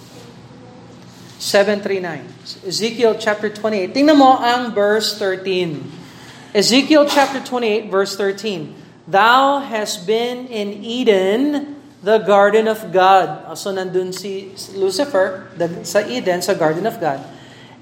739. 1.39 2.67
Ezekiel 2.67 3.15
chapter 3.15 3.47
28. 3.47 3.95
Tingnan 3.95 4.19
mo 4.19 4.35
ang 4.35 4.75
verse 4.75 5.15
13. 5.15 6.51
Ezekiel 6.51 7.07
chapter 7.07 7.39
28 7.39 7.87
verse 7.87 8.19
13. 8.19 8.75
Thou 9.07 9.63
hast 9.63 10.03
been 10.03 10.51
in 10.51 10.83
Eden, 10.83 11.79
the 12.03 12.19
garden 12.19 12.67
of 12.67 12.91
God. 12.91 13.55
So 13.55 13.71
nandun 13.71 14.11
si 14.11 14.51
Lucifer 14.75 15.47
the, 15.55 15.87
sa 15.87 16.03
Eden, 16.03 16.43
sa 16.43 16.51
garden 16.59 16.83
of 16.83 16.99
God. 16.99 17.23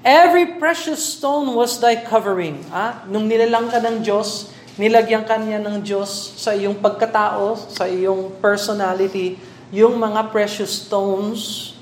Every 0.06 0.54
precious 0.62 1.02
stone 1.02 1.58
was 1.58 1.82
thy 1.82 1.98
covering. 1.98 2.62
Ah, 2.70 3.02
nung 3.10 3.26
nilalang 3.26 3.74
ka 3.74 3.82
ng 3.82 4.06
Diyos, 4.06 4.54
nilagyan 4.78 5.26
ka 5.26 5.34
niya 5.34 5.58
ng 5.58 5.82
Diyos 5.82 6.38
sa 6.38 6.54
iyong 6.54 6.78
pagkatao, 6.78 7.58
sa 7.74 7.90
iyong 7.90 8.38
personality, 8.38 9.34
yung 9.74 9.98
mga 9.98 10.30
precious 10.30 10.86
stones, 10.86 11.74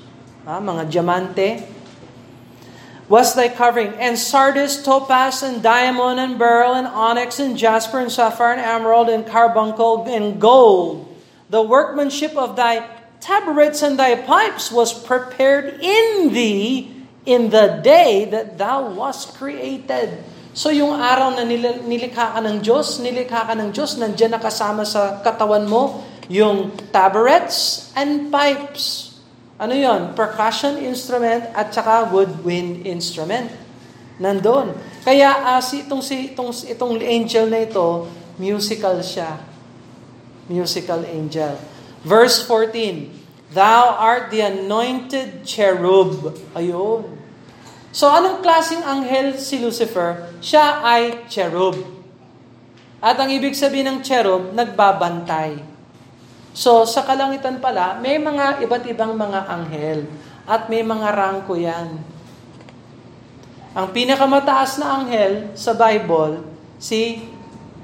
ah, 0.46 0.62
mga 0.62 0.90
diamante, 0.90 1.66
was 3.10 3.34
thy 3.34 3.50
covering. 3.50 3.94
And 3.98 4.18
sardis, 4.18 4.82
topaz, 4.82 5.42
and 5.42 5.62
diamond, 5.62 6.18
and 6.18 6.38
beryl, 6.38 6.74
and 6.74 6.86
onyx, 6.86 7.38
and 7.38 7.58
jasper, 7.58 7.98
and 7.98 8.10
sapphire, 8.10 8.54
and 8.54 8.62
emerald, 8.62 9.10
and 9.10 9.26
carbuncle, 9.26 10.06
and 10.06 10.40
gold. 10.40 11.10
The 11.50 11.62
workmanship 11.62 12.34
of 12.34 12.56
thy 12.56 12.86
tabrets 13.20 13.82
and 13.82 13.98
thy 13.98 14.14
pipes 14.14 14.70
was 14.70 14.94
prepared 14.94 15.82
in 15.82 16.30
thee 16.30 16.94
in 17.26 17.50
the 17.50 17.82
day 17.82 18.26
that 18.30 18.58
thou 18.58 18.90
wast 18.90 19.34
created. 19.34 20.22
So 20.56 20.70
yung 20.70 20.94
araw 20.96 21.36
na 21.36 21.44
nil- 21.44 21.84
nilikha 21.84 22.32
ka 22.32 22.40
ng 22.40 22.62
Diyos, 22.62 23.02
nilikha 23.02 23.50
ka 23.50 23.54
ng 23.58 23.74
Diyos, 23.74 23.98
nandiyan 24.00 24.40
nakasama 24.40 24.86
sa 24.88 25.20
katawan 25.20 25.68
mo 25.68 26.06
yung 26.30 26.72
tabrets 26.94 27.90
and 27.92 28.32
pipes. 28.32 29.05
Ano 29.56 29.72
yon? 29.72 30.12
Percussion 30.12 30.76
instrument 30.76 31.48
at 31.56 31.72
saka 31.72 32.12
woodwind 32.12 32.84
instrument. 32.84 33.48
Nandun. 34.20 34.76
Kaya 35.04 35.56
uh, 35.56 35.60
si, 35.60 35.84
itong, 35.84 36.04
si, 36.04 36.32
itong, 36.32 36.52
itong 36.52 37.00
angel 37.00 37.48
na 37.48 37.64
ito, 37.64 38.08
musical 38.36 39.00
siya. 39.00 39.40
Musical 40.48 41.04
angel. 41.08 41.56
Verse 42.04 42.44
14, 42.44 43.12
Thou 43.56 43.84
art 43.96 44.28
the 44.28 44.44
anointed 44.44 45.48
cherub. 45.48 46.36
Ayun. 46.52 47.16
So 47.96 48.12
anong 48.12 48.44
klaseng 48.44 48.84
anghel 48.84 49.40
si 49.40 49.56
Lucifer? 49.56 50.36
Siya 50.44 50.84
ay 50.84 51.24
cherub. 51.32 51.80
At 53.00 53.16
ang 53.16 53.32
ibig 53.32 53.56
sabihin 53.56 53.88
ng 53.88 53.98
cherub, 54.04 54.52
nagbabantay. 54.52 55.75
So 56.56 56.88
sa 56.88 57.04
kalangitan 57.04 57.60
pala, 57.60 58.00
may 58.00 58.16
mga 58.16 58.64
iba't 58.64 58.88
ibang 58.88 59.12
mga 59.12 59.44
anghel. 59.44 60.08
At 60.48 60.72
may 60.72 60.80
mga 60.80 61.12
rangko 61.12 61.52
yan. 61.52 62.00
Ang 63.76 63.92
pinakamataas 63.92 64.80
na 64.80 65.04
anghel 65.04 65.52
sa 65.52 65.76
Bible, 65.76 66.40
si 66.80 67.28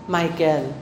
Michael. 0.09 0.73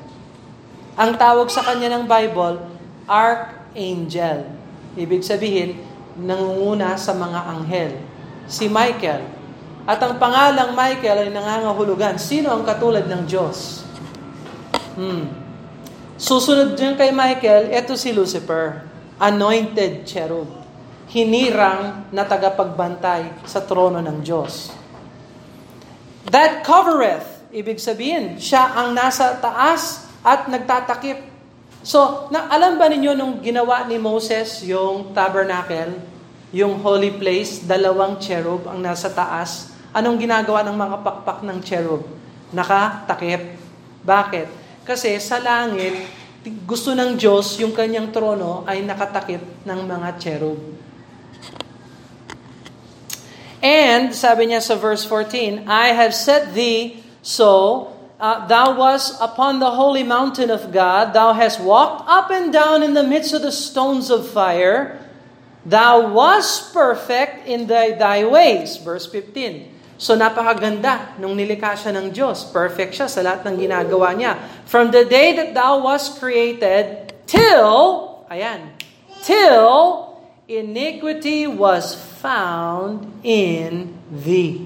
Ang 0.94 1.18
tawag 1.18 1.50
sa 1.50 1.66
kanya 1.66 1.98
ng 1.98 2.06
Bible, 2.06 2.62
Archangel. 3.10 4.46
Ibig 4.94 5.26
sabihin, 5.26 5.82
nangunguna 6.14 6.94
sa 6.94 7.10
mga 7.10 7.40
anghel 7.58 7.92
si 8.46 8.70
Michael. 8.70 9.26
At 9.82 9.98
ang 9.98 10.14
pangalang 10.22 10.78
Michael 10.78 11.26
ay 11.26 11.30
nangangahulugan. 11.34 12.22
Sino 12.22 12.54
ang 12.54 12.62
katulad 12.62 13.10
ng 13.10 13.22
Diyos? 13.26 13.82
Hmm. 14.94 15.39
Susunod 16.20 16.76
din 16.76 17.00
kay 17.00 17.16
Michael, 17.16 17.72
ito 17.72 17.96
si 17.96 18.12
Lucifer, 18.12 18.84
anointed 19.16 20.04
cherub. 20.04 20.52
Hinirang 21.08 22.12
na 22.12 22.28
tagapagbantay 22.28 23.40
sa 23.48 23.64
trono 23.64 24.04
ng 24.04 24.20
Diyos. 24.20 24.68
That 26.28 26.60
covereth, 26.60 27.24
ibig 27.56 27.80
sabihin, 27.80 28.36
siya 28.36 28.68
ang 28.68 28.92
nasa 28.92 29.40
taas 29.40 30.12
at 30.20 30.44
nagtatakip. 30.44 31.24
So, 31.80 32.28
na, 32.28 32.52
alam 32.52 32.76
ba 32.76 32.92
ninyo 32.92 33.16
nung 33.16 33.40
ginawa 33.40 33.88
ni 33.88 33.96
Moses 33.96 34.60
yung 34.68 35.16
tabernacle, 35.16 36.04
yung 36.52 36.84
holy 36.84 37.16
place, 37.16 37.64
dalawang 37.64 38.20
cherub 38.20 38.68
ang 38.68 38.84
nasa 38.84 39.08
taas. 39.08 39.72
Anong 39.96 40.20
ginagawa 40.20 40.68
ng 40.68 40.76
mga 40.76 40.96
pakpak 41.00 41.38
ng 41.48 41.58
cherub? 41.64 42.04
Nakatakip. 42.52 43.56
Bakit? 44.04 44.59
Kasi 44.84 45.20
sa 45.20 45.38
langit, 45.38 46.08
gusto 46.64 46.96
ng 46.96 47.16
Diyos 47.20 47.60
yung 47.60 47.76
kanyang 47.76 48.12
trono 48.12 48.64
ay 48.64 48.80
nakatakip 48.84 49.42
ng 49.64 49.80
mga 49.84 50.08
cherub. 50.16 50.60
And, 53.60 54.16
sabi 54.16 54.48
niya 54.48 54.64
sa 54.64 54.80
verse 54.80 55.04
14, 55.04 55.68
I 55.68 55.92
have 55.92 56.16
set 56.16 56.56
thee 56.56 57.04
so 57.20 57.92
uh, 58.16 58.48
thou 58.48 58.72
was 58.72 59.12
upon 59.20 59.60
the 59.60 59.76
holy 59.76 60.00
mountain 60.00 60.48
of 60.48 60.72
God, 60.72 61.12
thou 61.12 61.36
hast 61.36 61.60
walked 61.60 62.08
up 62.08 62.32
and 62.32 62.48
down 62.48 62.80
in 62.80 62.96
the 62.96 63.04
midst 63.04 63.36
of 63.36 63.44
the 63.44 63.52
stones 63.52 64.08
of 64.08 64.24
fire, 64.24 64.96
Thou 65.64 66.08
was 66.12 66.72
perfect 66.72 67.46
in 67.46 67.66
thy, 67.66 67.92
thy 67.92 68.24
ways. 68.24 68.76
Verse 68.78 69.06
15. 69.06 69.79
So 70.00 70.16
napakaganda 70.16 71.20
nung 71.20 71.36
nilikha 71.36 71.76
siya 71.76 71.92
ng 71.92 72.08
Diyos. 72.08 72.48
Perfect 72.48 72.96
siya 72.96 73.08
sa 73.12 73.20
lahat 73.20 73.44
ng 73.44 73.60
ginagawa 73.60 74.16
niya. 74.16 74.40
From 74.64 74.88
the 74.88 75.04
day 75.04 75.36
that 75.36 75.52
thou 75.52 75.84
was 75.84 76.08
created 76.16 77.12
till, 77.28 78.08
ayan, 78.32 78.72
till 79.20 80.08
iniquity 80.48 81.44
was 81.44 81.92
found 82.24 83.04
in 83.20 83.92
thee. 84.08 84.64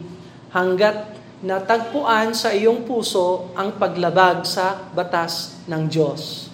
Hanggat 0.55 1.19
natagpuan 1.43 2.31
sa 2.31 2.55
iyong 2.55 2.87
puso 2.87 3.51
ang 3.59 3.75
paglabag 3.75 4.47
sa 4.47 4.87
batas 4.95 5.59
ng 5.67 5.91
Diyos. 5.91 6.47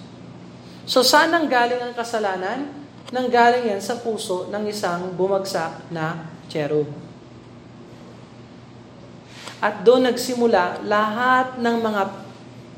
So 0.88 1.04
saan 1.04 1.36
ang 1.36 1.52
galing 1.52 1.84
ang 1.84 1.92
kasalanan? 1.92 2.80
nanggaling 3.10 3.74
yan 3.74 3.82
sa 3.82 3.98
puso 3.98 4.46
ng 4.48 4.70
isang 4.70 5.10
bumagsak 5.18 5.90
na 5.90 6.30
cherub. 6.46 7.09
At 9.60 9.84
doon 9.84 10.08
nagsimula 10.08 10.80
lahat 10.84 11.60
ng 11.60 11.76
mga 11.84 12.02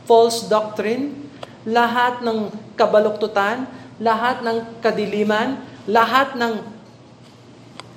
false 0.05 0.51
doctrine, 0.51 1.15
lahat 1.63 2.21
ng 2.27 2.51
kabaluktutan, 2.75 3.71
lahat 4.03 4.43
ng 4.43 4.83
kadiliman, 4.83 5.63
lahat 5.87 6.35
ng 6.35 6.59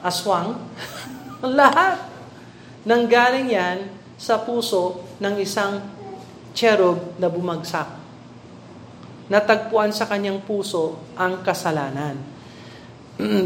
aswang, 0.05 0.61
lahat 1.41 1.97
nanggaling 2.85 3.49
yan 3.49 3.89
sa 4.21 4.37
puso 4.37 5.01
ng 5.17 5.41
isang 5.41 5.81
cherub 6.53 7.01
na 7.17 7.25
bumagsak 7.25 8.05
natagpuan 9.25 9.89
sa 9.89 10.05
kanyang 10.05 10.41
puso 10.41 10.97
ang 11.17 11.41
kasalanan. 11.41 12.17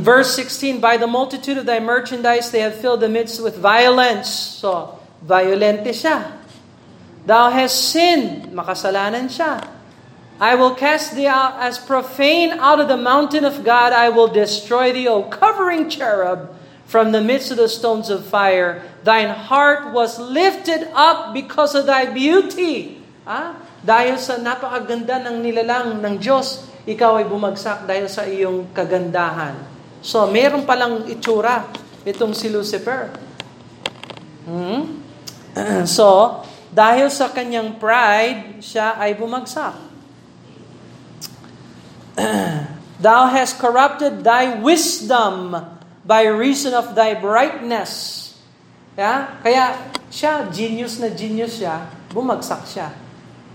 Verse 0.01 0.33
16, 0.35 0.81
By 0.81 0.97
the 0.97 1.07
multitude 1.07 1.61
of 1.61 1.65
thy 1.69 1.79
merchandise 1.79 2.49
they 2.49 2.59
have 2.59 2.75
filled 2.75 2.99
the 2.99 3.11
midst 3.11 3.39
with 3.39 3.55
violence. 3.55 4.27
So, 4.27 4.98
violente 5.23 5.91
siya. 5.91 6.39
Thou 7.27 7.51
hast 7.51 7.93
sinned, 7.93 8.49
makasalanan 8.55 9.27
siya. 9.27 9.79
I 10.39 10.55
will 10.55 10.71
cast 10.71 11.19
thee 11.19 11.27
out 11.27 11.59
as 11.59 11.75
profane 11.75 12.55
out 12.63 12.79
of 12.79 12.87
the 12.87 12.95
mountain 12.95 13.43
of 13.43 13.67
God. 13.67 13.91
I 13.91 14.07
will 14.07 14.31
destroy 14.31 14.95
thee, 14.95 15.03
O 15.11 15.27
covering 15.27 15.91
cherub, 15.91 16.55
from 16.87 17.11
the 17.11 17.19
midst 17.19 17.51
of 17.51 17.59
the 17.59 17.67
stones 17.67 18.07
of 18.07 18.23
fire. 18.23 18.79
Thine 19.03 19.35
heart 19.35 19.91
was 19.91 20.15
lifted 20.15 20.87
up 20.95 21.35
because 21.35 21.75
of 21.75 21.91
thy 21.91 22.07
beauty. 22.07 23.03
Ah? 23.27 23.59
Dahil 23.83 24.15
sa 24.15 24.39
napakaganda 24.39 25.19
ng 25.27 25.43
nilalang 25.43 25.99
ng 25.99 26.15
Diyos, 26.23 26.71
ikaw 26.87 27.19
ay 27.19 27.27
bumagsak 27.27 27.83
dahil 27.83 28.07
sa 28.07 28.23
iyong 28.23 28.71
kagandahan. 28.71 29.59
So, 29.99 30.23
meron 30.31 30.63
palang 30.63 31.03
itsura 31.11 31.67
itong 32.07 32.31
si 32.31 32.47
Lucifer. 32.47 33.11
Hmm? 34.47 35.08
So, 35.85 36.41
dahil 36.69 37.09
sa 37.09 37.33
kanyang 37.33 37.81
pride, 37.81 38.61
siya 38.61 38.97
ay 38.97 39.17
bumagsak. 39.17 39.75
Thou 43.05 43.21
hast 43.31 43.57
corrupted 43.57 44.21
thy 44.27 44.59
wisdom 44.59 45.55
by 46.03 46.27
reason 46.27 46.75
of 46.75 46.93
thy 46.97 47.15
brightness. 47.15 48.17
Yeah? 48.97 49.39
Kaya 49.39 49.77
siya, 50.11 50.49
genius 50.51 50.99
na 50.99 51.13
genius 51.13 51.61
siya, 51.61 51.87
bumagsak 52.11 52.65
siya 52.65 52.91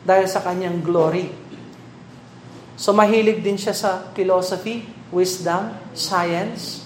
dahil 0.04 0.28
sa 0.28 0.44
kanyang 0.44 0.84
glory. 0.84 1.32
So 2.76 2.92
mahilig 2.92 3.40
din 3.40 3.56
siya 3.56 3.74
sa 3.74 3.90
philosophy, 4.12 4.84
wisdom, 5.10 5.72
science. 5.96 6.83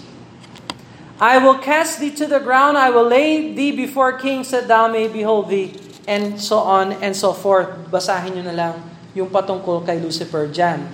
I 1.18 1.42
will 1.42 1.58
cast 1.58 1.98
thee 1.98 2.14
to 2.14 2.30
the 2.30 2.38
ground, 2.38 2.78
I 2.78 2.94
will 2.94 3.06
lay 3.06 3.50
thee 3.50 3.74
before 3.74 4.14
kings 4.14 4.54
that 4.54 4.70
thou 4.70 4.86
may 4.86 5.10
behold 5.10 5.50
thee, 5.50 5.74
and 6.06 6.38
so 6.38 6.62
on 6.62 6.94
and 7.02 7.10
so 7.10 7.34
forth. 7.34 7.90
Basahin 7.90 8.38
nyo 8.38 8.44
na 8.46 8.54
lang 8.54 8.74
yung 9.18 9.26
patungkol 9.26 9.82
kay 9.82 9.98
Lucifer 9.98 10.46
dyan. 10.46 10.86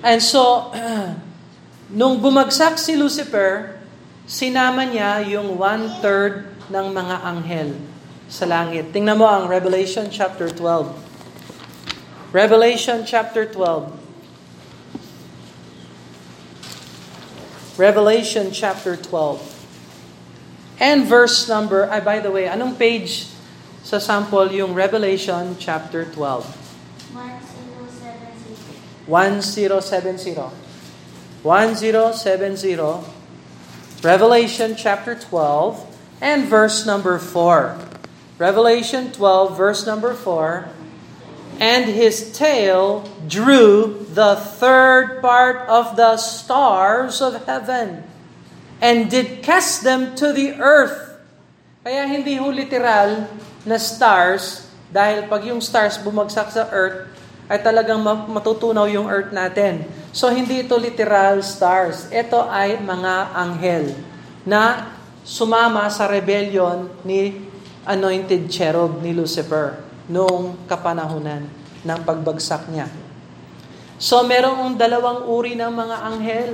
And 0.00 0.20
so, 0.24 0.72
nung 1.92 2.24
bumagsak 2.24 2.80
si 2.80 2.96
Lucifer, 2.96 3.76
sinama 4.24 4.88
niya 4.88 5.20
yung 5.28 5.60
one-third 5.60 6.48
ng 6.72 6.86
mga 6.88 7.16
anghel 7.20 7.76
sa 8.32 8.48
langit. 8.48 8.96
Tingnan 8.96 9.20
mo 9.20 9.28
ang 9.28 9.44
Revelation 9.44 10.08
chapter 10.08 10.48
12. 10.48 12.32
Revelation 12.32 13.04
chapter 13.04 13.44
12. 13.44 14.03
Revelation 17.76 18.52
chapter 18.52 18.96
12. 18.96 19.42
And 20.78 21.06
verse 21.06 21.48
number, 21.48 21.90
ay 21.90 22.00
by 22.00 22.20
the 22.20 22.30
way, 22.30 22.46
anong 22.46 22.78
page 22.78 23.26
sa 23.82 23.98
sample 23.98 24.50
yung 24.54 24.74
Revelation 24.74 25.56
chapter 25.58 26.06
12? 26.06 26.46
1070. 29.06 29.06
1070. 29.06 30.54
1070. 31.42 33.04
Revelation 34.02 34.76
chapter 34.76 35.14
12 35.14 35.96
and 36.20 36.44
verse 36.46 36.86
number 36.86 37.18
4. 37.18 37.78
Revelation 38.38 39.10
12 39.12 39.56
verse 39.56 39.86
number 39.86 40.14
4 40.14 40.83
and 41.60 41.86
his 41.90 42.34
tail 42.34 43.06
drew 43.26 44.06
the 44.10 44.34
third 44.58 45.22
part 45.22 45.66
of 45.70 45.94
the 45.94 46.16
stars 46.16 47.22
of 47.22 47.38
heaven 47.46 48.02
and 48.82 49.10
did 49.10 49.42
cast 49.42 49.82
them 49.82 50.14
to 50.18 50.34
the 50.34 50.58
earth. 50.58 51.18
Kaya 51.84 52.08
hindi 52.08 52.36
ho 52.40 52.48
literal 52.48 53.28
na 53.62 53.76
stars 53.76 54.66
dahil 54.90 55.26
pag 55.30 55.42
yung 55.46 55.60
stars 55.60 56.00
bumagsak 56.00 56.50
sa 56.50 56.66
earth 56.70 57.10
ay 57.46 57.60
talagang 57.60 58.00
matutunaw 58.04 58.88
yung 58.88 59.06
earth 59.06 59.30
natin. 59.30 59.84
So 60.16 60.32
hindi 60.32 60.64
ito 60.64 60.74
literal 60.80 61.44
stars. 61.44 62.08
Ito 62.08 62.48
ay 62.48 62.80
mga 62.80 63.14
anghel 63.36 63.92
na 64.48 64.94
sumama 65.24 65.88
sa 65.92 66.08
rebellion 66.08 66.88
ni 67.04 67.36
anointed 67.84 68.48
cherub 68.48 69.00
ni 69.04 69.12
Lucifer 69.12 69.93
noong 70.10 70.68
kapanahunan 70.68 71.48
ng 71.84 72.00
pagbagsak 72.04 72.68
niya. 72.72 72.88
So 74.00 74.24
merong 74.26 74.76
dalawang 74.76 75.24
uri 75.28 75.56
ng 75.56 75.72
mga 75.72 75.96
anghel 76.02 76.50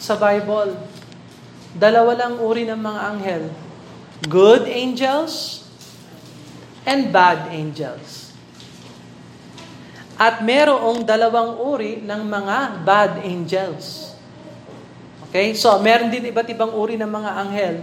sa 0.00 0.16
Bible. 0.16 0.76
Dalawa 1.76 2.16
lang 2.16 2.34
uri 2.40 2.64
ng 2.66 2.80
mga 2.80 3.00
anghel. 3.14 3.44
Good 4.26 4.68
angels 4.68 5.64
and 6.88 7.12
bad 7.12 7.52
angels. 7.52 8.32
At 10.20 10.44
merong 10.44 11.04
dalawang 11.08 11.56
uri 11.56 12.04
ng 12.04 12.22
mga 12.28 12.84
bad 12.84 13.24
angels. 13.24 14.12
Okay? 15.28 15.56
So, 15.56 15.80
meron 15.80 16.12
din 16.12 16.28
iba't 16.28 16.44
ibang 16.52 16.76
uri 16.76 17.00
ng 17.00 17.08
mga 17.08 17.30
anghel. 17.40 17.76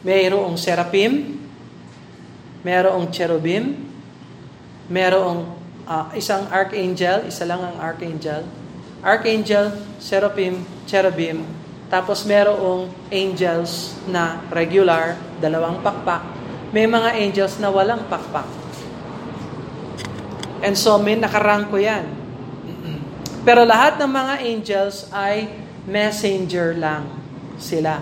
Mayroong 0.00 0.56
seraphim, 0.56 1.36
merong 2.64 3.12
cherubim, 3.12 3.93
merong 4.88 5.48
uh, 5.88 6.12
isang 6.16 6.48
archangel, 6.52 7.24
isa 7.28 7.44
lang 7.48 7.60
ang 7.60 7.76
archangel. 7.80 8.44
Archangel, 9.04 9.72
seraphim, 10.00 10.64
cherubim, 10.88 11.44
tapos 11.92 12.24
merong 12.24 12.88
angels 13.12 13.94
na 14.08 14.40
regular, 14.48 15.14
dalawang 15.38 15.84
pakpak. 15.84 16.24
May 16.72 16.88
mga 16.88 17.10
angels 17.20 17.60
na 17.60 17.68
walang 17.70 18.08
pakpak. 18.08 18.48
And 20.64 20.74
so, 20.74 20.96
may 20.96 21.14
nakarangko 21.20 21.76
yan. 21.76 22.08
Pero 23.46 23.68
lahat 23.68 24.00
ng 24.00 24.08
mga 24.08 24.34
angels 24.48 25.06
ay 25.12 25.52
messenger 25.84 26.72
lang 26.74 27.04
sila. 27.60 28.00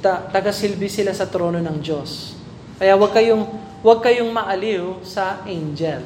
Ta- 0.00 0.32
taga-silbi 0.32 0.88
sila 0.88 1.12
sa 1.12 1.28
trono 1.28 1.60
ng 1.60 1.78
Diyos. 1.78 2.32
Kaya 2.80 2.96
wag 2.96 3.12
kayong 3.12 3.67
Huwag 3.78 4.02
kayong 4.02 4.34
maaliw 4.34 5.06
sa 5.06 5.46
angel. 5.46 6.02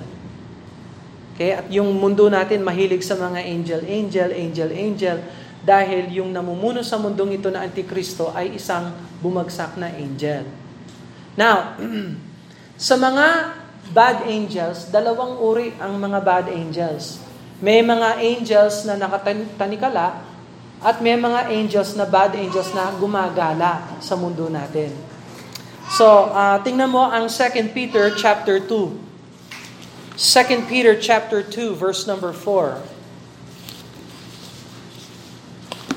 Okay? 1.32 1.56
At 1.56 1.66
yung 1.72 1.88
mundo 1.96 2.28
natin 2.28 2.61
mahilig 2.61 3.00
sa 3.00 3.16
mga 3.16 3.40
angel, 3.40 3.80
angel, 3.88 4.30
angel, 4.30 4.70
angel, 4.70 5.18
dahil 5.62 6.11
yung 6.11 6.35
namumuno 6.35 6.82
sa 6.85 6.98
mundong 6.98 7.38
ito 7.38 7.48
na 7.48 7.64
Antikristo 7.64 8.35
ay 8.35 8.58
isang 8.58 8.92
bumagsak 9.22 9.78
na 9.78 9.88
angel. 9.88 10.44
Now, 11.38 11.78
sa 12.76 12.98
mga 12.98 13.56
bad 13.94 14.26
angels, 14.26 14.92
dalawang 14.92 15.38
uri 15.40 15.72
ang 15.80 15.96
mga 15.96 16.18
bad 16.20 16.46
angels. 16.52 17.22
May 17.62 17.80
mga 17.80 18.18
angels 18.18 18.85
na 18.85 18.98
nakatanikala 18.98 20.18
at 20.82 20.98
may 20.98 21.14
mga 21.14 21.46
angels 21.54 21.94
na 21.94 22.04
bad 22.04 22.35
angels 22.35 22.74
na 22.74 22.90
gumagala 22.98 23.87
sa 24.02 24.18
mundo 24.18 24.50
natin. 24.50 24.90
So, 25.90 26.31
uh, 26.31 26.62
tingnan 26.62 26.90
mo 26.95 27.11
ang 27.11 27.27
2 27.27 27.75
Peter 27.75 28.14
chapter 28.14 28.62
2. 28.62 28.95
2 30.14 30.68
Peter 30.71 30.95
chapter 30.95 31.42
2 31.42 31.75
verse 31.75 32.07
number 32.07 32.31
4. 32.31 32.79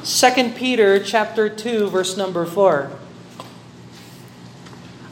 2 0.02 0.58
Peter 0.58 0.98
chapter 0.98 1.50
2 1.50 1.89
verse 1.89 2.17
number 2.17 2.45
4. 2.45 2.91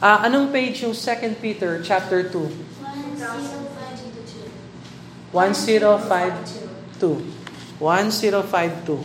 Uh, 0.02 0.20
anong 0.26 0.50
page 0.50 0.82
yung 0.82 0.92
2 0.92 1.38
Peter 1.38 1.80
chapter 1.82 2.22
2? 2.26 2.50
1052. 5.34 5.34
1052. 5.34 7.22
1052. 7.78 9.04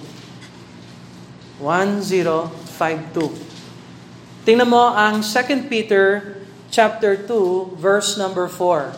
1052. 1.59 3.48
Tingnan 4.49 4.65
mo 4.65 4.89
ang 4.97 5.21
2 5.21 5.69
Peter 5.69 6.41
chapter 6.73 7.13
2 7.13 7.77
verse 7.77 8.17
number 8.17 8.49
4. 8.49 8.97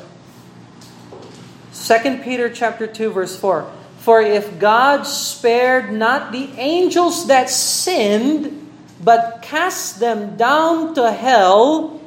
2 1.75 2.23
Peter 2.23 2.47
chapter 2.47 2.87
2 2.87 3.11
verse 3.11 3.35
4. 3.35 3.67
For 3.99 4.23
if 4.23 4.47
God 4.63 5.03
spared 5.03 5.91
not 5.91 6.31
the 6.31 6.55
angels 6.55 7.27
that 7.27 7.51
sinned, 7.51 8.63
but 9.03 9.43
cast 9.43 9.99
them 9.99 10.39
down 10.39 10.95
to 10.95 11.11
hell 11.11 11.99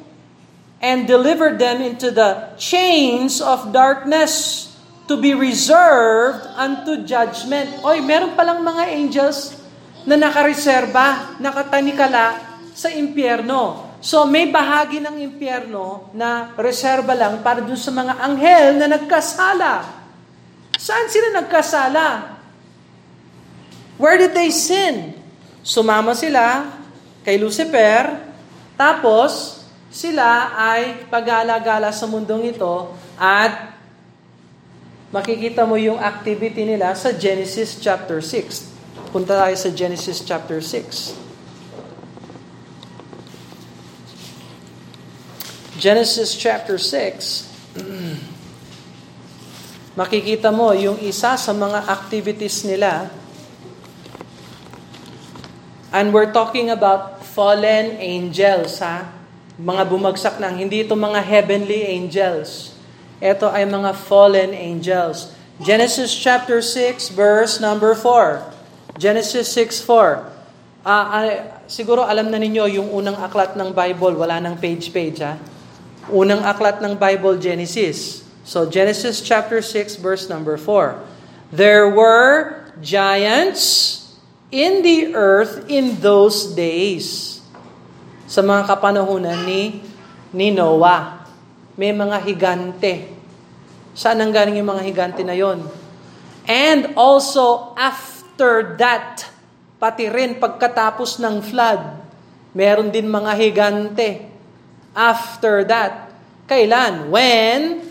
and 0.81 1.05
delivered 1.05 1.61
them 1.61 1.85
into 1.85 2.09
the 2.09 2.49
chains 2.57 3.45
of 3.45 3.69
darkness 3.69 4.73
to 5.05 5.21
be 5.21 5.37
reserved 5.37 6.49
unto 6.57 7.05
judgment. 7.05 7.69
Oy, 7.85 8.01
meron 8.01 8.33
palang 8.33 8.65
mga 8.65 8.89
angels 8.89 9.53
na 10.01 10.17
nakareserba, 10.17 11.37
nakatanikala 11.37 12.54
sa 12.75 12.91
impyerno. 12.91 13.95
So 14.03 14.27
may 14.27 14.51
bahagi 14.51 14.99
ng 14.99 15.15
impyerno 15.23 16.11
na 16.11 16.51
reserba 16.59 17.15
lang 17.15 17.39
para 17.39 17.63
dun 17.63 17.79
sa 17.79 17.95
mga 17.95 18.19
anghel 18.19 18.75
na 18.75 18.91
nagkasala. 18.99 19.87
Saan 20.75 21.07
sila 21.07 21.39
nagkasala? 21.39 22.35
Where 23.95 24.19
did 24.19 24.35
they 24.35 24.51
sin? 24.51 25.15
Sumama 25.63 26.11
sila 26.13 26.67
kay 27.23 27.39
Lucifer, 27.39 28.11
tapos 28.75 29.63
sila 29.89 30.53
ay 30.53 31.07
pagala-gala 31.07 31.89
sa 31.89 32.05
mundong 32.05 32.51
ito 32.53 32.91
at 33.15 33.73
makikita 35.09 35.63
mo 35.63 35.79
yung 35.79 35.97
activity 35.97 36.67
nila 36.67 36.91
sa 36.93 37.15
Genesis 37.15 37.79
chapter 37.79 38.19
6. 38.19 38.75
Punta 39.15 39.39
tayo 39.39 39.55
sa 39.55 39.71
Genesis 39.71 40.19
chapter 40.21 40.59
6. 40.59 41.24
Genesis 45.75 46.39
chapter 46.39 46.79
6, 46.79 47.51
makikita 49.99 50.47
mo 50.47 50.71
yung 50.71 50.95
isa 51.03 51.35
sa 51.35 51.51
mga 51.51 51.91
activities 51.91 52.63
nila. 52.63 53.11
And 55.91 56.15
we're 56.15 56.31
talking 56.31 56.71
about 56.71 57.27
fallen 57.27 57.99
angels, 57.99 58.79
ha? 58.79 59.11
Mga 59.59 59.83
bumagsak 59.91 60.39
ng, 60.39 60.63
hindi 60.63 60.87
ito 60.87 60.95
mga 60.95 61.19
heavenly 61.19 61.83
angels. 61.91 62.71
Ito 63.19 63.51
ay 63.51 63.67
mga 63.67 63.99
fallen 63.99 64.55
angels. 64.55 65.35
Genesis 65.59 66.15
chapter 66.15 66.63
6, 66.63 67.11
verse 67.11 67.59
number 67.59 67.91
4. 67.99 68.47
Genesis 68.95 69.51
6, 69.51 69.83
4. 69.83 70.23
Uh, 70.87 70.87
uh, 70.87 71.27
siguro 71.67 72.07
alam 72.07 72.31
na 72.31 72.39
ninyo 72.39 72.79
yung 72.79 72.95
unang 72.95 73.19
aklat 73.19 73.59
ng 73.59 73.75
Bible, 73.75 74.15
wala 74.15 74.39
nang 74.39 74.55
page-page, 74.55 75.19
ha? 75.19 75.35
Unang 76.13 76.45
aklat 76.45 76.85
ng 76.85 76.93
Bible, 76.93 77.41
Genesis. 77.41 78.21
So 78.45 78.69
Genesis 78.69 79.25
chapter 79.25 79.57
6 79.57 79.97
verse 79.97 80.29
number 80.29 80.53
4. 80.53 81.01
There 81.49 81.89
were 81.89 82.61
giants 82.77 84.05
in 84.53 84.85
the 84.85 85.17
earth 85.17 85.65
in 85.65 85.97
those 85.97 86.53
days. 86.53 87.41
Sa 88.29 88.45
mga 88.45 88.69
kapanahunan 88.69 89.49
ni, 89.49 89.81
ni 90.29 90.53
Noah, 90.53 91.25
may 91.73 91.89
mga 91.89 92.21
higante. 92.21 93.09
Saan 93.97 94.21
ang 94.21 94.29
galing 94.29 94.61
yung 94.61 94.69
mga 94.69 94.85
higante 94.85 95.25
na 95.25 95.33
yon? 95.33 95.65
And 96.45 96.93
also 96.93 97.73
after 97.73 98.77
that, 98.77 99.25
pati 99.81 100.05
rin 100.05 100.37
pagkatapos 100.37 101.17
ng 101.17 101.41
flood, 101.41 101.81
meron 102.53 102.93
din 102.93 103.09
mga 103.09 103.33
higante. 103.33 104.34
After 104.95 105.67
that, 105.67 106.15
kailan? 106.47 107.11
When 107.11 107.83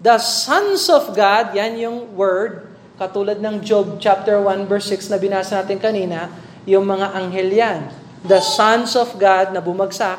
the 0.00 0.16
sons 0.16 0.88
of 0.88 1.12
God, 1.12 1.52
yan 1.52 1.76
yung 1.76 2.16
word, 2.16 2.68
Katulad 2.98 3.38
ng 3.38 3.62
Job 3.62 4.02
chapter 4.02 4.42
1 4.42 4.66
verse 4.66 4.90
6 4.90 5.14
na 5.14 5.22
binasa 5.22 5.62
natin 5.62 5.78
kanina, 5.78 6.34
yung 6.66 6.82
mga 6.82 7.14
anghel 7.14 7.46
yan. 7.46 7.80
The 8.26 8.42
sons 8.42 8.98
of 8.98 9.14
God 9.22 9.54
na 9.54 9.62
bumagsak 9.62 10.18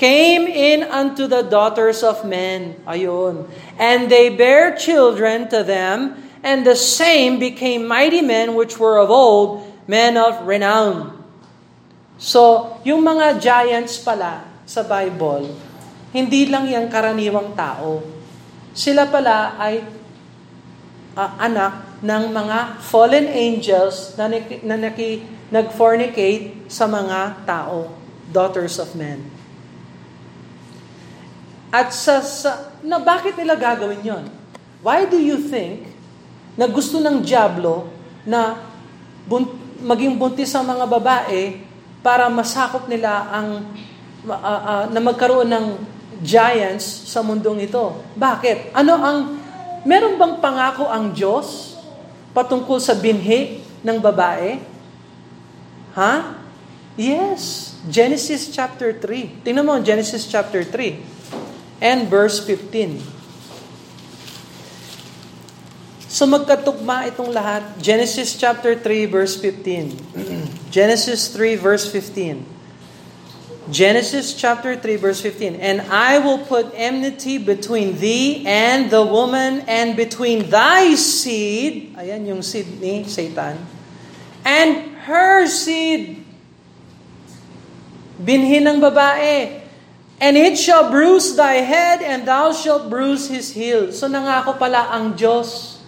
came 0.00 0.48
in 0.48 0.88
unto 0.88 1.28
the 1.28 1.44
daughters 1.44 2.00
of 2.00 2.24
men. 2.24 2.80
Ayun. 2.88 3.44
And 3.76 4.08
they 4.08 4.32
bare 4.32 4.72
children 4.72 5.52
to 5.52 5.60
them, 5.60 6.16
and 6.40 6.64
the 6.64 6.80
same 6.80 7.36
became 7.36 7.84
mighty 7.84 8.24
men 8.24 8.56
which 8.56 8.80
were 8.80 8.96
of 8.96 9.12
old, 9.12 9.68
men 9.84 10.16
of 10.16 10.48
renown. 10.48 11.12
So, 12.16 12.72
yung 12.88 13.04
mga 13.04 13.36
giants 13.44 14.00
pala 14.00 14.48
sa 14.64 14.80
Bible, 14.80 15.52
hindi 16.14 16.46
lang 16.46 16.70
yung 16.70 16.86
karaniwang 16.86 17.58
tao. 17.58 17.98
Sila 18.70 19.10
pala 19.10 19.58
ay 19.58 19.82
uh, 21.18 21.30
anak 21.42 21.98
ng 21.98 22.24
mga 22.30 22.58
fallen 22.86 23.26
angels 23.26 24.14
na, 24.14 24.30
na 24.62 24.76
naki, 24.78 25.26
nag-fornicate 25.50 26.70
sa 26.70 26.86
mga 26.86 27.42
tao, 27.42 27.90
daughters 28.30 28.78
of 28.78 28.94
men. 28.94 29.26
At 31.74 31.90
sa, 31.90 32.22
sa 32.22 32.70
na 32.86 33.02
bakit 33.02 33.34
nila 33.34 33.58
gagawin 33.58 33.98
yon? 34.06 34.24
Why 34.86 35.10
do 35.10 35.18
you 35.18 35.42
think 35.42 35.90
na 36.54 36.70
gusto 36.70 37.02
ng 37.02 37.26
Diablo 37.26 37.90
na 38.22 38.62
bunt, 39.26 39.50
maging 39.82 40.14
buntis 40.14 40.54
ang 40.54 40.70
mga 40.70 40.86
babae 40.86 41.58
para 42.04 42.30
masakop 42.30 42.86
nila 42.86 43.26
ang 43.32 43.66
uh, 44.28 44.38
uh, 44.38 44.84
na 44.92 45.00
magkaroon 45.02 45.50
ng 45.50 45.66
giants 46.20 46.84
sa 47.10 47.24
mundong 47.24 47.64
ito? 47.64 47.98
Bakit? 48.14 48.76
Ano 48.76 48.94
ang 49.00 49.18
meron 49.88 50.20
bang 50.20 50.38
pangako 50.38 50.86
ang 50.86 51.10
Diyos 51.10 51.78
patungkol 52.36 52.78
sa 52.78 52.94
binhi 52.94 53.64
ng 53.82 53.98
babae? 53.98 54.60
Ha? 55.94 56.14
Yes. 56.94 57.74
Genesis 57.90 58.50
chapter 58.50 58.94
3. 58.94 59.42
Tingnan 59.42 59.66
mo, 59.66 59.74
Genesis 59.82 60.26
chapter 60.30 60.62
3 60.62 61.82
and 61.82 62.06
verse 62.06 62.38
15. 62.42 63.02
So 66.14 66.30
magkatugma 66.30 67.10
itong 67.10 67.34
lahat. 67.34 67.74
Genesis 67.82 68.38
chapter 68.38 68.78
3 68.78 69.10
verse 69.10 69.34
15. 69.34 69.98
Genesis 70.74 71.34
3 71.34 71.58
verse 71.58 71.90
15. 71.90 72.53
Genesis 73.70 74.36
chapter 74.36 74.76
3 74.76 74.96
verse 74.96 75.20
15. 75.20 75.56
And 75.56 75.80
I 75.88 76.20
will 76.20 76.38
put 76.38 76.68
enmity 76.76 77.38
between 77.38 77.96
thee 77.96 78.44
and 78.44 78.90
the 78.92 79.00
woman 79.00 79.64
and 79.64 79.96
between 79.96 80.50
thy 80.52 80.92
seed, 80.94 81.96
ayan 81.96 82.28
yung 82.28 82.42
seed 82.44 82.68
ni 82.80 83.08
Satan, 83.08 83.56
and 84.44 84.92
her 85.08 85.48
seed, 85.48 86.20
binhi 88.20 88.60
ng 88.60 88.84
babae, 88.84 89.64
and 90.20 90.36
it 90.36 90.60
shall 90.60 90.92
bruise 90.92 91.32
thy 91.36 91.64
head 91.64 92.04
and 92.04 92.28
thou 92.28 92.52
shalt 92.52 92.92
bruise 92.92 93.32
his 93.32 93.52
heel. 93.52 93.92
So 93.92 94.08
nangako 94.08 94.60
pala 94.60 94.92
ang 94.92 95.16
Diyos. 95.16 95.80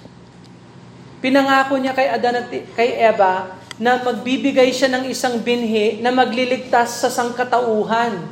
Pinangako 1.20 1.80
niya 1.80 1.96
kay 1.96 2.08
Adan 2.12 2.44
at 2.44 2.48
kay 2.48 3.00
Eva 3.00 3.55
na 3.76 4.00
magbibigay 4.00 4.72
siya 4.72 4.88
ng 4.88 5.04
isang 5.12 5.40
binhi 5.44 6.00
na 6.00 6.08
magliligtas 6.08 7.04
sa 7.04 7.12
sangkatauhan. 7.12 8.24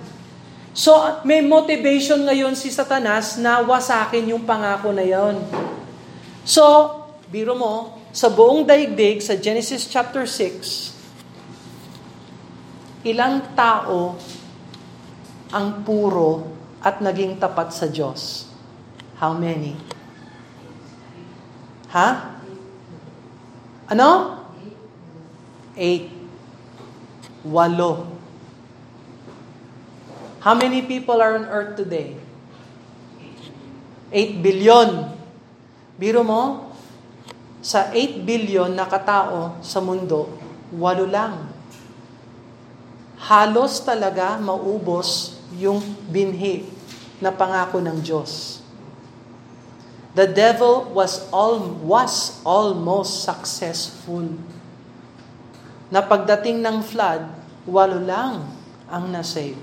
So, 0.75 0.97
may 1.23 1.45
motivation 1.45 2.25
ngayon 2.25 2.57
si 2.57 2.73
Satanas 2.73 3.39
na 3.39 3.63
wasakin 3.63 4.33
yung 4.35 4.43
pangako 4.43 4.91
na 4.91 5.05
yon. 5.05 5.39
So, 6.43 6.65
biro 7.29 7.55
mo, 7.55 8.01
sa 8.11 8.33
buong 8.33 8.65
daigdig, 8.65 9.21
sa 9.23 9.39
Genesis 9.39 9.87
chapter 9.87 10.27
6, 10.27 10.95
ilang 13.05 13.43
tao 13.53 14.17
ang 15.53 15.85
puro 15.85 16.47
at 16.81 16.99
naging 17.05 17.37
tapat 17.39 17.71
sa 17.71 17.87
Diyos? 17.87 18.49
How 19.21 19.37
many? 19.37 19.77
Ha? 21.95 22.35
Ano? 23.93 24.44
Eight. 25.75 26.11
Walo. 27.45 28.15
How 30.45 30.53
many 30.55 30.85
people 30.85 31.21
are 31.25 31.35
on 31.35 31.49
earth 31.49 31.77
today? 31.81 32.21
8 34.13 34.45
billion. 34.45 35.11
Biro 35.99 36.23
mo, 36.23 36.71
sa 37.65 37.91
8 37.91 38.23
billion 38.23 38.71
na 38.71 38.85
katao 38.85 39.59
sa 39.65 39.81
mundo, 39.81 40.31
walo 40.71 41.09
lang. 41.09 41.49
Halos 43.25 43.81
talaga 43.81 44.37
maubos 44.37 45.41
yung 45.57 45.81
binhi 46.13 46.69
na 47.25 47.33
pangako 47.33 47.81
ng 47.81 48.05
Diyos. 48.05 48.61
The 50.15 50.31
devil 50.31 50.93
was 50.95 51.27
all 51.35 51.59
was 51.83 52.39
almost 52.47 53.27
successful 53.27 54.31
na 55.95 56.03
pagdating 56.03 56.59
ng 56.59 56.83
flood, 56.83 57.23
walo 57.71 58.03
lang 58.03 58.43
ang 58.91 59.05
nasave. 59.15 59.55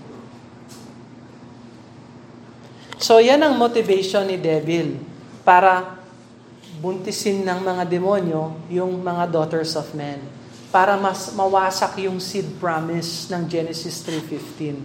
So 2.96 3.20
yan 3.20 3.44
ang 3.44 3.60
motivation 3.60 4.32
ni 4.32 4.40
devil 4.40 4.96
para 5.44 6.00
buntisin 6.80 7.44
ng 7.44 7.60
mga 7.68 7.84
demonyo 7.84 8.56
yung 8.72 9.04
mga 9.04 9.28
daughters 9.28 9.76
of 9.76 9.92
men 9.92 10.24
para 10.72 10.96
mas 10.96 11.36
mawasak 11.36 12.00
yung 12.00 12.24
seed 12.24 12.48
promise 12.64 13.28
ng 13.28 13.44
Genesis 13.52 14.00
3.15. 14.08 14.80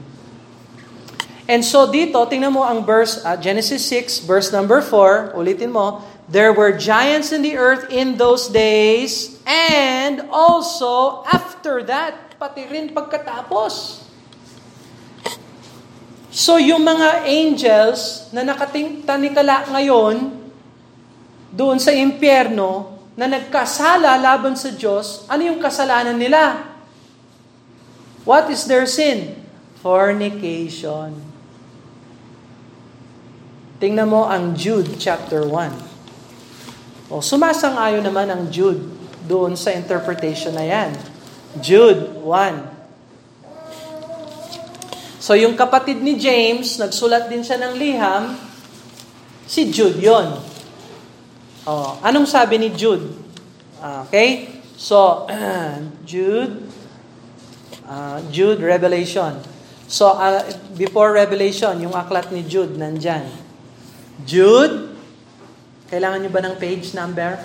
And 1.47 1.63
so 1.63 1.87
dito, 1.87 2.19
tingnan 2.27 2.51
mo 2.51 2.67
ang 2.67 2.83
verse, 2.83 3.23
uh, 3.23 3.39
Genesis 3.39 3.87
6, 3.87 4.27
verse 4.27 4.51
number 4.51 4.83
4, 4.83 5.39
ulitin 5.39 5.71
mo, 5.71 6.03
There 6.27 6.51
were 6.51 6.75
giants 6.75 7.31
in 7.31 7.47
the 7.47 7.55
earth 7.55 7.87
in 7.87 8.19
those 8.19 8.51
days, 8.51 9.39
and 9.47 10.27
also 10.27 11.23
after 11.31 11.87
that, 11.87 12.35
pati 12.35 12.67
rin 12.67 12.91
pagkatapos. 12.91 14.03
So 16.35 16.59
yung 16.59 16.85
mga 16.85 17.25
angels 17.25 18.29
na 18.35 18.45
nakatingtanikala 18.45 19.71
ngayon 19.73 20.37
doon 21.55 21.79
sa 21.81 21.95
impyerno 21.95 22.99
na 23.17 23.25
nagkasala 23.25 24.21
laban 24.21 24.53
sa 24.53 24.69
Diyos, 24.75 25.25
ano 25.31 25.47
yung 25.49 25.63
kasalanan 25.63 26.19
nila? 26.19 26.75
What 28.29 28.53
is 28.53 28.69
their 28.69 28.85
sin? 28.85 29.47
Fornication. 29.81 31.17
Tingnan 33.79 34.11
mo 34.11 34.27
ang 34.27 34.59
Jude 34.59 34.99
chapter 35.01 35.47
1. 35.47 35.96
O, 37.07 37.23
sumasang-ayon 37.23 38.03
naman 38.03 38.27
ang 38.27 38.51
Jude 38.51 38.83
doon 39.27 39.55
sa 39.55 39.75
interpretation 39.75 40.55
na 40.55 40.67
yan. 40.67 40.91
Jude 41.63 42.19
1. 42.23 42.77
So 45.23 45.35
yung 45.35 45.59
kapatid 45.59 45.99
ni 46.03 46.15
James, 46.19 46.79
nagsulat 46.79 47.27
din 47.27 47.43
siya 47.43 47.59
ng 47.59 47.75
liham, 47.75 48.39
si 49.47 49.71
Jude 49.71 49.99
yon. 49.99 50.39
Oh, 51.67 51.99
anong 52.03 52.31
sabi 52.31 52.63
ni 52.63 52.71
Jude? 52.71 53.11
Okay? 54.07 54.63
So, 54.79 55.27
Jude, 56.11 56.63
uh, 57.91 58.23
Jude, 58.31 58.63
Revelation. 58.63 59.43
So, 59.91 60.15
uh, 60.15 60.47
before 60.79 61.11
Revelation, 61.15 61.79
yung 61.83 61.95
aklat 61.95 62.31
ni 62.31 62.47
Jude, 62.47 62.79
nandyan. 62.79 63.27
Jude 64.23 64.96
kailangan 65.89 66.25
nyo 66.25 66.31
ba 66.31 66.43
ng 66.43 66.57
page 66.59 66.95
number? 66.95 67.39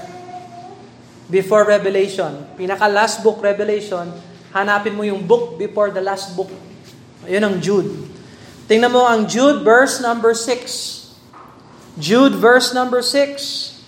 Before 1.31 1.63
Revelation. 1.63 2.43
Pinaka 2.59 2.91
last 2.91 3.23
book, 3.23 3.39
Revelation, 3.39 4.11
hanapin 4.51 4.97
mo 4.97 5.05
yung 5.07 5.23
book 5.23 5.55
before 5.55 5.93
the 5.93 6.03
last 6.03 6.35
book. 6.35 6.51
Ayun 7.23 7.43
ang 7.45 7.55
Jude. 7.61 7.91
Tingnan 8.67 8.91
mo 8.91 9.03
ang 9.05 9.27
Jude 9.27 9.63
verse 9.63 10.01
number 10.03 10.33
6. 10.33 11.15
Jude 11.99 12.35
verse 12.35 12.73
number 12.73 13.03
6. 13.03 13.79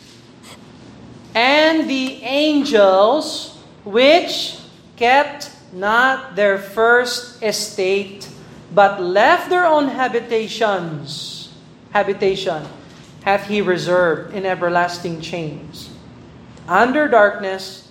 And 1.33 1.89
the 1.89 2.21
angels 2.21 3.57
which 3.83 4.61
kept 4.95 5.49
not 5.73 6.35
their 6.37 6.61
first 6.61 7.41
estate, 7.41 8.29
but 8.69 9.01
left 9.01 9.49
their 9.49 9.65
own 9.65 9.89
habitations, 9.89 11.49
habitation, 11.89 12.61
hath 13.23 13.47
he 13.47 13.63
reserved 13.63 14.35
in 14.35 14.43
everlasting 14.45 15.23
chains, 15.23 15.91
under 16.67 17.07
darkness, 17.07 17.87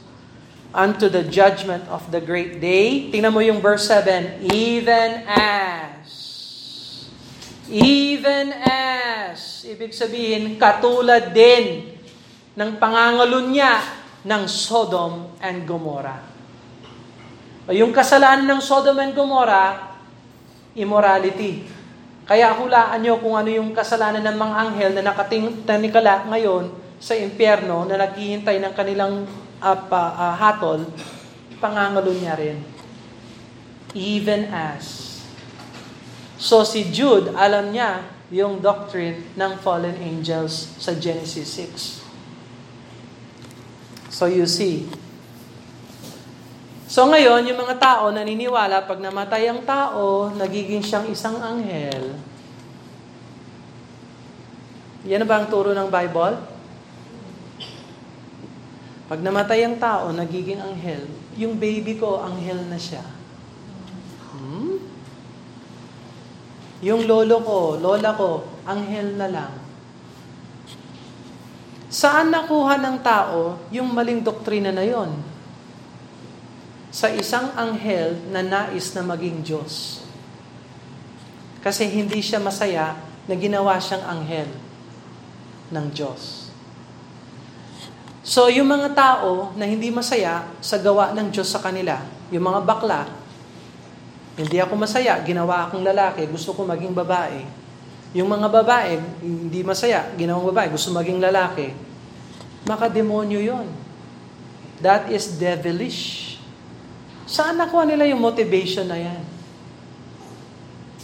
unto 0.72 1.08
the 1.08 1.24
judgment 1.24 1.84
of 1.88 2.04
the 2.12 2.20
great 2.20 2.60
day. 2.60 3.08
Tingnan 3.08 3.32
mo 3.32 3.40
yung 3.40 3.60
verse 3.60 3.88
7, 3.88 4.44
even 4.52 5.24
as, 5.28 6.08
even 7.68 8.52
as, 8.64 9.64
ibig 9.64 9.96
sabihin, 9.96 10.60
katulad 10.60 11.32
din 11.32 11.96
ng 12.52 12.70
pangangalunya 12.76 13.80
ng 14.24 14.42
Sodom 14.44 15.32
and 15.40 15.64
Gomorrah. 15.64 16.20
Yung 17.72 17.94
kasalanan 17.94 18.44
ng 18.44 18.60
Sodom 18.60 19.00
and 19.00 19.16
Gomorrah, 19.16 19.96
immorality. 20.76 21.71
Kaya 22.32 22.56
hulaan 22.56 23.04
nyo 23.04 23.20
kung 23.20 23.36
ano 23.36 23.52
yung 23.52 23.76
kasalanan 23.76 24.24
ng 24.24 24.40
mga 24.40 24.54
anghel 24.56 24.96
na 24.96 25.12
nakatingkala 25.12 26.24
ngayon 26.32 26.72
sa 26.96 27.12
impyerno 27.12 27.84
na 27.84 28.00
naghihintay 28.00 28.56
ng 28.56 28.72
kanilang 28.72 29.28
uh, 29.60 29.76
uh, 29.92 30.32
hatol, 30.40 30.80
pangangalo 31.60 32.08
niya 32.08 32.32
rin. 32.40 32.64
Even 33.92 34.48
as. 34.48 35.12
So 36.40 36.64
si 36.64 36.88
Jude, 36.88 37.36
alam 37.36 37.68
niya 37.68 38.00
yung 38.32 38.64
doctrine 38.64 39.36
ng 39.36 39.60
fallen 39.60 40.00
angels 40.00 40.72
sa 40.80 40.96
Genesis 40.96 41.52
6. 41.60 42.00
So 44.08 44.24
you 44.24 44.48
see, 44.48 44.88
So 46.92 47.08
ngayon, 47.08 47.48
yung 47.48 47.56
mga 47.56 47.80
tao 47.80 48.12
naniniwala 48.12 48.84
pag 48.84 49.00
namatay 49.00 49.48
ang 49.48 49.64
tao, 49.64 50.28
nagiging 50.36 50.84
siyang 50.84 51.08
isang 51.08 51.40
anghel. 51.40 52.20
Yan 55.08 55.24
ba 55.24 55.40
ang 55.40 55.48
turo 55.48 55.72
ng 55.72 55.88
Bible? 55.88 56.36
Pag 59.08 59.24
namatay 59.24 59.64
ang 59.64 59.80
tao, 59.80 60.12
nagiging 60.12 60.60
anghel. 60.60 61.08
Yung 61.40 61.56
baby 61.56 61.96
ko, 61.96 62.20
anghel 62.20 62.60
na 62.68 62.76
siya. 62.76 63.00
Hmm? 64.36 64.76
Yung 66.84 67.08
lolo 67.08 67.40
ko, 67.40 67.80
lola 67.80 68.12
ko, 68.12 68.44
anghel 68.68 69.16
na 69.16 69.32
lang. 69.32 69.52
Saan 71.88 72.28
nakuha 72.28 72.76
ng 72.76 73.00
tao 73.00 73.56
yung 73.72 73.96
maling 73.96 74.20
doktrina 74.20 74.68
na 74.68 74.84
yon? 74.84 75.31
Sa 76.92 77.08
isang 77.08 77.56
anghel 77.56 78.20
na 78.28 78.44
nais 78.44 78.92
na 78.92 79.00
maging 79.00 79.40
Diyos. 79.40 80.04
Kasi 81.64 81.88
hindi 81.88 82.20
siya 82.20 82.36
masaya 82.36 83.00
na 83.24 83.32
ginawa 83.32 83.80
siyang 83.80 84.04
anghel 84.04 84.50
ng 85.72 85.86
Diyos. 85.88 86.52
So, 88.22 88.46
yung 88.52 88.70
mga 88.70 88.94
tao 88.94 89.50
na 89.56 89.66
hindi 89.66 89.88
masaya 89.90 90.46
sa 90.60 90.78
gawa 90.78 91.10
ng 91.16 91.32
Diyos 91.32 91.48
sa 91.48 91.58
kanila, 91.58 91.98
yung 92.30 92.44
mga 92.44 92.60
bakla, 92.62 93.02
hindi 94.36 94.60
ako 94.60 94.78
masaya, 94.78 95.18
ginawa 95.26 95.66
akong 95.66 95.82
lalaki, 95.82 96.28
gusto 96.28 96.54
ko 96.54 96.62
maging 96.64 96.92
babae. 96.92 97.44
Yung 98.12 98.28
mga 98.28 98.48
babae, 98.52 99.00
hindi 99.24 99.64
masaya, 99.64 100.12
ginawang 100.16 100.48
babae, 100.52 100.68
gusto 100.72 100.92
maging 100.92 101.20
lalaki. 101.20 101.72
Makademonyo 102.68 103.40
yon. 103.40 103.66
That 104.84 105.08
is 105.08 105.40
devilish. 105.40 106.31
Saan 107.26 107.54
nakuha 107.54 107.86
nila 107.86 108.02
yung 108.10 108.18
motivation 108.18 108.90
na 108.90 108.98
yan? 108.98 109.22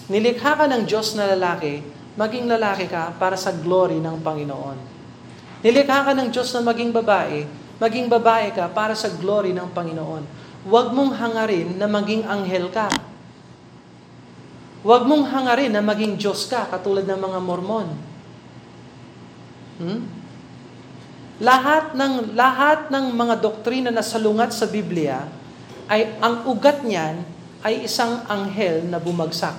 Nilikha 0.08 0.56
ka 0.56 0.64
ng 0.66 0.88
Diyos 0.88 1.14
na 1.14 1.28
lalaki, 1.36 1.84
maging 2.16 2.48
lalaki 2.48 2.88
ka 2.88 3.14
para 3.20 3.36
sa 3.36 3.52
glory 3.52 4.00
ng 4.00 4.18
Panginoon. 4.24 4.78
Nilikha 5.62 6.08
ka 6.08 6.12
ng 6.16 6.32
Diyos 6.32 6.50
na 6.56 6.64
maging 6.64 6.90
babae, 6.90 7.44
maging 7.76 8.08
babae 8.08 8.50
ka 8.56 8.66
para 8.72 8.96
sa 8.96 9.12
glory 9.12 9.52
ng 9.52 9.68
Panginoon. 9.70 10.24
Huwag 10.66 10.90
mong 10.96 11.12
hangarin 11.14 11.78
na 11.78 11.86
maging 11.86 12.26
anghel 12.26 12.66
ka. 12.72 12.90
Huwag 14.82 15.06
mong 15.06 15.28
hangarin 15.28 15.76
na 15.76 15.84
maging 15.84 16.18
Diyos 16.18 16.48
ka, 16.48 16.66
katulad 16.66 17.06
ng 17.06 17.20
mga 17.20 17.38
Mormon. 17.44 17.88
Hmm? 19.78 20.00
Lahat 21.38 21.94
ng 21.94 22.34
lahat 22.34 22.90
ng 22.90 23.14
mga 23.14 23.34
doktrina 23.38 23.90
na 23.94 24.02
salungat 24.02 24.50
sa 24.50 24.66
Biblia 24.66 25.37
ay 25.88 26.20
ang 26.20 26.44
ugat 26.46 26.84
niyan 26.84 27.24
ay 27.64 27.88
isang 27.88 28.22
anghel 28.28 28.86
na 28.86 29.02
bumagsak. 29.02 29.56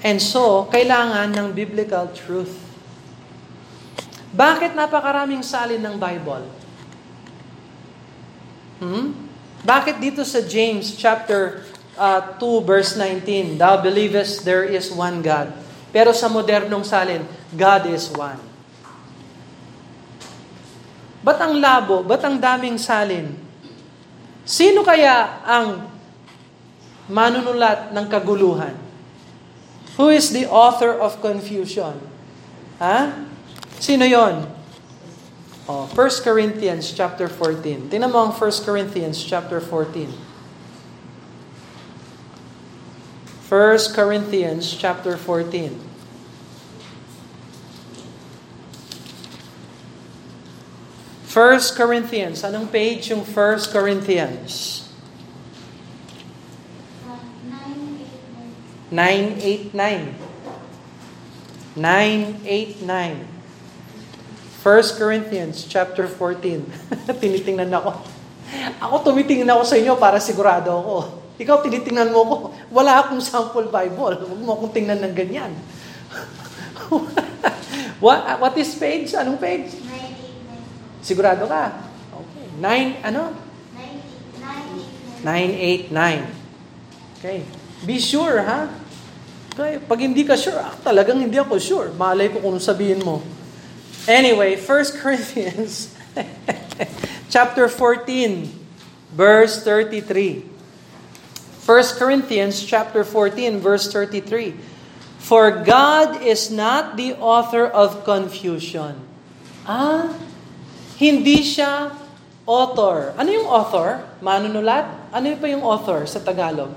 And 0.00 0.16
so, 0.16 0.64
kailangan 0.72 1.36
ng 1.36 1.48
biblical 1.52 2.08
truth. 2.16 2.56
Bakit 4.32 4.72
napakaraming 4.72 5.44
salin 5.44 5.84
ng 5.84 6.00
Bible? 6.00 6.48
Hmm? 8.80 9.12
Bakit 9.60 10.00
dito 10.00 10.24
sa 10.24 10.40
James 10.40 10.96
chapter 10.96 11.68
uh, 12.00 12.40
2 12.40 12.64
verse 12.64 12.96
19, 12.96 13.60
Thou 13.60 13.74
believest 13.84 14.40
there 14.48 14.64
is 14.64 14.88
one 14.88 15.20
God. 15.20 15.52
Pero 15.92 16.16
sa 16.16 16.32
modernong 16.32 16.80
salin, 16.80 17.20
God 17.52 17.92
is 17.92 18.08
one. 18.08 18.40
Ba't 21.20 21.36
ang 21.44 21.60
labo? 21.60 22.00
Ba't 22.00 22.24
ang 22.24 22.40
daming 22.40 22.80
salin? 22.80 23.49
Sino 24.44 24.82
kaya 24.82 25.44
ang 25.44 25.86
manunulat 27.10 27.90
ng 27.90 28.06
kaguluhan? 28.06 28.74
Who 29.98 30.08
is 30.08 30.32
the 30.32 30.48
author 30.48 30.96
of 30.96 31.20
confusion? 31.20 32.00
Ha? 32.80 33.12
Sino 33.76 34.08
yon? 34.08 34.48
Oh, 35.68 35.86
1 35.86 36.24
Corinthians 36.24 36.90
chapter 36.90 37.28
14. 37.28 37.92
Tingnan 37.92 38.10
mo 38.10 38.26
ang 38.26 38.32
1 38.32 38.66
Corinthians 38.66 39.20
chapter 39.20 39.60
14. 39.60 40.08
1 43.50 43.94
Corinthians 43.94 44.66
chapter 44.72 45.18
14. 45.18 45.89
1 51.30 51.78
Corinthians. 51.78 52.42
Anong 52.42 52.66
page 52.66 53.14
yung 53.14 53.22
1 53.22 53.70
Corinthians? 53.70 54.82
989. 58.90 60.18
989. 61.78 63.22
1 64.58 64.98
Corinthians 64.98 65.70
chapter 65.70 66.10
14. 66.10 66.66
tinitingnan 67.22 67.70
ako. 67.78 68.02
Ako 68.82 69.06
tumitingnan 69.06 69.54
ako 69.54 69.62
sa 69.62 69.78
inyo 69.78 69.94
para 69.94 70.18
sigurado 70.18 70.74
ako. 70.74 71.22
Ikaw 71.38 71.62
tinitingnan 71.62 72.10
mo 72.10 72.20
ko. 72.26 72.50
Wala 72.74 73.06
akong 73.06 73.22
sample 73.22 73.70
Bible. 73.70 74.26
Huwag 74.26 74.42
mo 74.42 74.58
akong 74.58 74.74
tingnan 74.74 74.98
ng 74.98 75.14
ganyan. 75.14 75.54
what, 78.02 78.18
what 78.42 78.58
is 78.58 78.74
page? 78.74 79.14
Anong 79.14 79.38
page? 79.38 79.78
Sigurado 81.00 81.48
ka? 81.48 81.84
Okay. 82.12 82.46
Nine, 82.60 83.00
ano? 83.04 83.32
989. 85.24 86.26
Okay. 87.20 87.44
Be 87.84 88.00
sure, 88.00 88.40
ha? 88.40 88.68
Okay. 89.52 89.76
Pag 89.84 90.00
hindi 90.00 90.24
ka 90.24 90.36
sure, 90.36 90.56
ah, 90.56 90.72
talagang 90.80 91.20
hindi 91.20 91.36
ako 91.36 91.60
sure. 91.60 91.92
Malay 91.92 92.32
ko 92.32 92.40
kung 92.40 92.56
sabihin 92.56 93.04
mo. 93.04 93.20
Anyway, 94.08 94.56
1 94.56 94.64
Corinthians 95.04 95.92
chapter 97.28 97.68
14, 97.68 98.48
verse 99.12 99.60
33. 99.62 100.48
1 101.60 102.00
Corinthians 102.00 102.64
chapter 102.64 103.04
14, 103.04 103.60
verse 103.60 103.92
33. 103.92 104.56
For 105.20 105.52
God 105.60 106.24
is 106.24 106.48
not 106.48 106.96
the 106.96 107.12
author 107.20 107.68
of 107.68 108.08
confusion. 108.08 108.96
Ah, 109.68 110.08
hindi 111.00 111.40
siya 111.40 111.96
author. 112.44 113.16
Ano 113.16 113.30
yung 113.32 113.48
author? 113.48 114.04
Manunulat? 114.20 115.08
Ano 115.10 115.26
pa 115.40 115.48
yung 115.48 115.64
author 115.64 116.04
sa 116.04 116.20
Tagalog? 116.20 116.68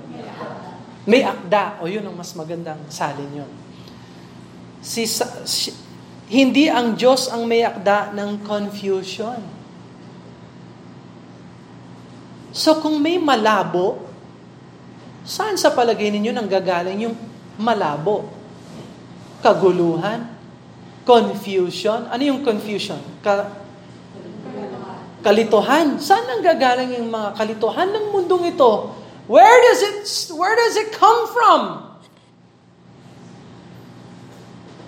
May 1.04 1.20
akda. 1.20 1.84
O 1.84 1.86
yun 1.86 2.00
ang 2.08 2.16
mas 2.16 2.32
magandang 2.32 2.80
salin 2.88 3.44
yun. 3.44 3.52
Si, 4.80 5.04
si, 5.04 5.70
hindi 6.32 6.72
ang 6.72 6.96
Diyos 6.96 7.28
ang 7.28 7.44
may 7.44 7.60
akda 7.60 8.16
ng 8.16 8.40
confusion. 8.40 9.44
So 12.54 12.80
kung 12.80 12.96
may 12.96 13.20
malabo, 13.20 14.08
saan 15.28 15.60
sa 15.60 15.68
palagay 15.68 16.08
ninyo 16.08 16.32
nang 16.32 16.48
gagaling 16.48 17.04
yung 17.04 17.16
malabo? 17.60 18.24
Kaguluhan? 19.44 20.34
confusion. 21.04 22.08
Ano 22.08 22.22
yung 22.24 22.40
confusion? 22.40 22.98
Ka- 23.20 23.63
kalituhan. 25.24 25.96
Saan 25.96 26.28
ang 26.28 26.44
gagaling 26.44 27.00
yung 27.00 27.08
mga 27.08 27.32
kalituhan 27.32 27.88
ng 27.88 28.12
mundong 28.12 28.52
ito? 28.52 28.92
Where 29.24 29.56
does 29.64 29.80
it 29.80 29.96
where 30.36 30.52
does 30.52 30.76
it 30.76 30.92
come 30.92 31.32
from? 31.32 31.60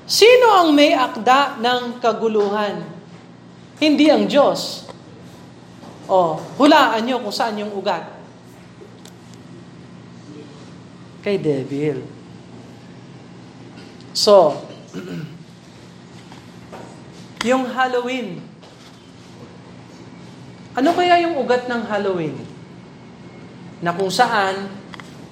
Sino 0.06 0.46
ang 0.54 0.76
may 0.76 0.94
akda 0.94 1.58
ng 1.58 1.98
kaguluhan? 1.98 2.84
Hindi 3.80 4.06
ang 4.06 4.30
Diyos. 4.30 4.86
O, 6.06 6.38
hulaan 6.62 7.02
nyo 7.02 7.18
kung 7.18 7.34
saan 7.34 7.58
yung 7.58 7.74
ugat. 7.74 8.06
Kay 11.26 11.42
devil. 11.42 12.06
So, 14.14 14.62
yung 17.50 17.66
Halloween. 17.66 18.45
Ano 20.76 20.92
kaya 20.92 21.24
yung 21.24 21.40
ugat 21.40 21.64
ng 21.72 21.88
Halloween? 21.88 22.36
Na 23.80 23.96
kung 23.96 24.12
saan, 24.12 24.68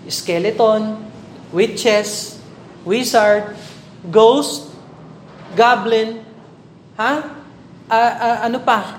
skeleton, 0.08 1.04
witches, 1.52 2.40
wizard, 2.88 3.52
ghost, 4.08 4.72
goblin, 5.52 6.24
ha? 6.96 7.28
Uh, 7.84 8.14
uh, 8.24 8.38
ano 8.48 8.56
pa? 8.64 8.96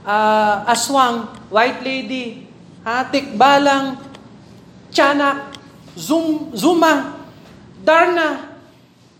Uh, 0.00 0.72
aswang, 0.72 1.28
white 1.52 1.84
lady, 1.84 2.48
ha? 2.80 3.04
tikbalang, 3.12 4.00
tiyanak, 4.88 5.60
zoom, 5.92 6.56
zuma, 6.56 7.20
darna, 7.84 8.48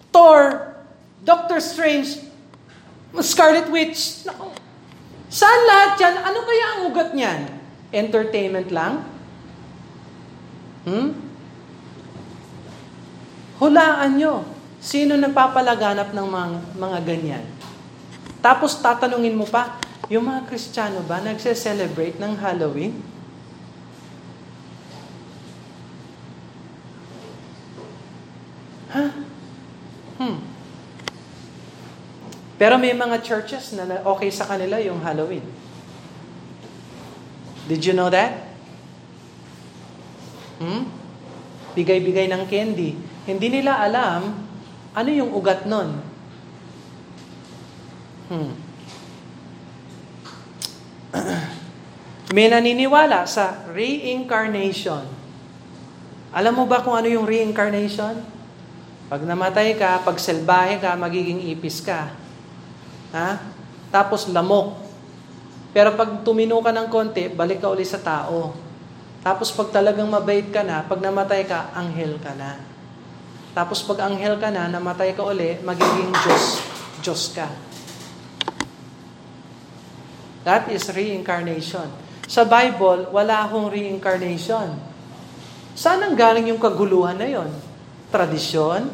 Thor, 0.09 0.72
Doctor 1.20 1.61
Strange, 1.61 2.16
Scarlet 3.20 3.68
Witch. 3.68 4.24
Naku. 4.24 4.65
Saan 5.26 5.60
lahat 5.66 5.92
yan? 5.98 6.14
Ano 6.22 6.46
kaya 6.46 6.64
ang 6.76 6.80
ugat 6.90 7.10
niyan? 7.10 7.40
Entertainment 7.90 8.70
lang? 8.70 9.02
Hmm? 10.86 11.10
Hulaan 13.58 14.12
nyo. 14.18 14.46
Sino 14.78 15.18
nagpapalaganap 15.18 16.14
ng 16.14 16.28
mga, 16.30 16.48
mga 16.78 16.98
ganyan? 17.02 17.44
Tapos 18.38 18.78
tatanungin 18.78 19.34
mo 19.34 19.42
pa, 19.48 19.82
yung 20.06 20.30
mga 20.30 20.46
Kristiyano 20.46 21.02
ba 21.02 21.18
nagse-celebrate 21.18 22.22
ng 22.22 22.32
Halloween? 22.38 22.94
Ha? 28.94 29.02
Huh? 29.02 29.10
Hmm. 30.16 30.55
Pero 32.57 32.80
may 32.80 32.96
mga 32.96 33.20
churches 33.20 33.76
na 33.76 34.00
okay 34.00 34.32
sa 34.32 34.48
kanila 34.48 34.80
yung 34.80 35.00
Halloween. 35.04 35.44
Did 37.68 37.84
you 37.84 37.92
know 37.92 38.09
that? 38.09 38.32
Hmm? 40.57 40.88
Bigay-bigay 41.76 42.32
ng 42.32 42.48
candy. 42.48 42.96
Hindi 43.28 43.61
nila 43.61 43.84
alam 43.84 44.48
ano 44.96 45.11
yung 45.12 45.36
ugat 45.36 45.68
nun. 45.68 46.00
Hmm. 48.32 48.52
may 52.36 52.48
naniniwala 52.48 53.28
sa 53.28 53.68
reincarnation. 53.68 55.04
Alam 56.32 56.52
mo 56.57 56.64
ba 56.64 56.80
kung 56.80 56.96
ano 56.96 57.04
yung 57.12 57.28
reincarnation? 57.28 58.16
Pag 59.07 59.22
namatay 59.22 59.76
ka, 59.76 60.00
pag 60.02 60.16
selbahe 60.16 60.80
ka, 60.80 60.96
magiging 60.96 61.44
ipis 61.52 61.84
ka. 61.84 62.25
Ha? 63.14 63.38
Tapos 63.92 64.30
lamok. 64.30 64.74
Pero 65.70 65.92
pag 65.94 66.24
tumino 66.24 66.59
ka 66.64 66.72
ng 66.72 66.88
konti, 66.88 67.28
balik 67.28 67.61
ka 67.61 67.68
uli 67.70 67.84
sa 67.84 68.00
tao. 68.00 68.57
Tapos 69.20 69.52
pag 69.52 69.68
talagang 69.74 70.09
mabait 70.09 70.46
ka 70.48 70.62
na, 70.64 70.86
pag 70.86 71.02
namatay 71.02 71.44
ka, 71.44 71.74
anghel 71.76 72.16
ka 72.22 72.32
na. 72.32 72.57
Tapos 73.52 73.84
pag 73.84 74.07
anghel 74.09 74.40
ka 74.40 74.48
na, 74.48 74.70
namatay 74.70 75.12
ka 75.12 75.26
uli, 75.26 75.61
magiging 75.61 76.11
Diyos. 76.12 76.44
Diyos 77.04 77.22
ka. 77.34 77.46
That 80.46 80.70
is 80.70 80.86
reincarnation. 80.88 81.90
Sa 82.30 82.46
Bible, 82.46 83.11
wala 83.11 83.44
akong 83.44 83.68
reincarnation. 83.68 84.78
Saan 85.76 86.00
ang 86.00 86.14
galing 86.14 86.48
yung 86.54 86.62
kaguluhan 86.62 87.18
na 87.18 87.28
yon? 87.28 87.50
tradisyon, 88.11 88.88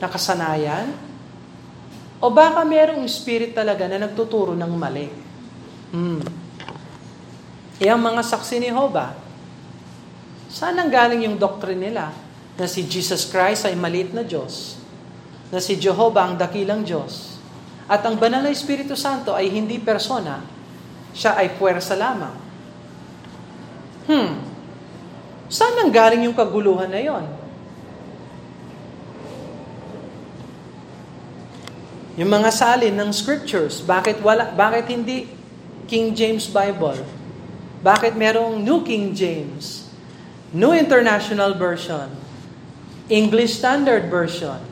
nakasanayan, 0.00 0.90
o 2.24 2.32
baka 2.32 2.64
merong 2.64 3.04
spirit 3.04 3.52
talaga 3.52 3.84
na 3.84 4.00
nagtuturo 4.00 4.56
ng 4.56 4.72
mali. 4.72 5.12
Hmm. 5.92 6.24
Iyang 7.76 8.00
mga 8.00 8.24
saksi 8.24 8.64
ni 8.64 8.72
Hoba, 8.72 9.12
saan 10.48 10.80
ang 10.80 10.88
galing 10.88 11.28
yung 11.28 11.36
doctrine 11.36 11.84
nila 11.84 12.16
na 12.56 12.64
si 12.64 12.80
Jesus 12.88 13.28
Christ 13.28 13.68
ay 13.68 13.76
maliit 13.76 14.16
na 14.16 14.24
Diyos, 14.24 14.80
na 15.52 15.60
si 15.60 15.76
Jehovah 15.76 16.32
ang 16.32 16.40
dakilang 16.40 16.80
Diyos, 16.80 17.36
at 17.84 18.00
ang 18.08 18.16
banal 18.16 18.40
na 18.40 18.48
Espiritu 18.48 18.96
Santo 18.96 19.36
ay 19.36 19.52
hindi 19.52 19.76
persona, 19.76 20.40
siya 21.12 21.36
ay 21.36 21.60
puwersa 21.60 21.92
lamang. 21.92 22.36
Hmm. 24.08 24.32
Saan 25.52 25.76
ang 25.76 25.92
galing 25.92 26.24
yung 26.24 26.32
kaguluhan 26.32 26.88
na 26.88 27.04
yon? 27.04 27.43
Yung 32.14 32.30
mga 32.30 32.50
salin 32.54 32.94
ng 32.94 33.10
scriptures, 33.10 33.82
bakit 33.82 34.22
wala 34.22 34.54
bakit 34.54 34.86
hindi 34.86 35.26
King 35.90 36.14
James 36.14 36.46
Bible? 36.46 37.02
Bakit 37.82 38.14
merong 38.14 38.62
New 38.62 38.86
King 38.86 39.10
James? 39.10 39.90
New 40.54 40.70
International 40.70 41.58
Version? 41.58 42.06
English 43.10 43.58
Standard 43.58 44.06
Version? 44.06 44.62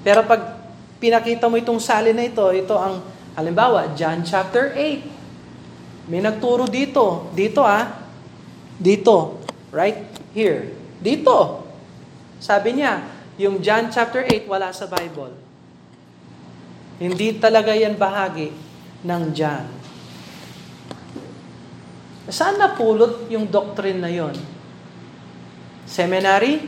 Pero 0.00 0.24
pag 0.24 0.56
pinakita 0.96 1.52
mo 1.52 1.60
itong 1.60 1.78
salin 1.78 2.16
na 2.16 2.24
ito, 2.24 2.42
ito 2.50 2.74
ang 2.74 3.04
halimbawa, 3.36 3.92
John 3.92 4.24
chapter 4.24 4.72
8. 4.72 6.08
May 6.08 6.24
nagturo 6.24 6.64
dito, 6.64 7.28
dito 7.36 7.60
ah. 7.60 8.08
Dito, 8.80 9.44
right 9.68 10.08
here. 10.32 10.72
Dito. 10.98 11.68
Sabi 12.40 12.80
niya, 12.80 13.04
yung 13.36 13.60
John 13.60 13.92
chapter 13.92 14.24
8 14.24 14.48
wala 14.48 14.72
sa 14.72 14.88
Bible. 14.88 15.47
Hindi 16.98 17.38
talaga 17.38 17.70
yan 17.78 17.94
bahagi 17.94 18.50
ng 19.06 19.22
John. 19.30 19.66
Saan 22.28 22.60
napulot 22.60 23.30
yung 23.32 23.48
doctrine 23.48 24.02
na 24.02 24.10
yon? 24.10 24.36
Seminary? 25.88 26.60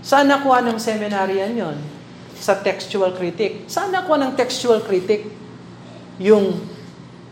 Saan 0.00 0.30
nakuha 0.30 0.64
ng 0.64 0.78
seminary 0.80 1.42
yan 1.42 1.52
yon? 1.58 1.76
Sa 2.38 2.56
textual 2.62 3.12
critic. 3.12 3.66
Saan 3.68 3.92
nakuha 3.92 4.22
ng 4.22 4.32
textual 4.38 4.80
critic? 4.80 5.28
Yung 6.22 6.62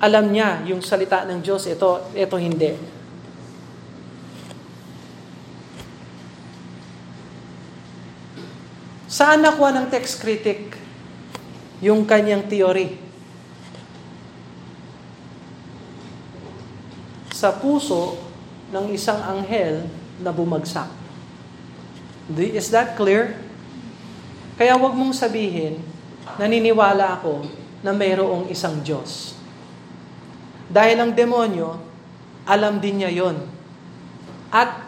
alam 0.02 0.34
niya, 0.34 0.66
yung 0.66 0.82
salita 0.82 1.22
ng 1.22 1.38
Diyos, 1.40 1.70
ito, 1.70 2.10
ito 2.12 2.36
hindi. 2.36 2.74
Saan 9.06 9.46
nakuha 9.46 9.70
ng 9.78 9.86
text 9.86 10.18
critic? 10.18 10.81
Yung 11.82 12.06
kanyang 12.06 12.46
theory. 12.46 12.94
Sa 17.34 17.50
puso 17.50 18.22
ng 18.70 18.86
isang 18.94 19.18
anghel 19.18 19.90
na 20.22 20.30
bumagsak. 20.30 20.86
Is 22.38 22.70
that 22.70 22.94
clear? 22.94 23.34
Kaya 24.54 24.78
wag 24.78 24.94
mong 24.94 25.10
sabihin, 25.10 25.82
naniniwala 26.38 27.18
ako 27.18 27.50
na 27.82 27.90
mayroong 27.90 28.46
isang 28.46 28.78
Diyos. 28.78 29.34
Dahil 30.70 31.02
ang 31.02 31.10
demonyo, 31.10 31.82
alam 32.46 32.78
din 32.78 33.02
niya 33.02 33.10
yon. 33.10 33.42
At 34.54 34.86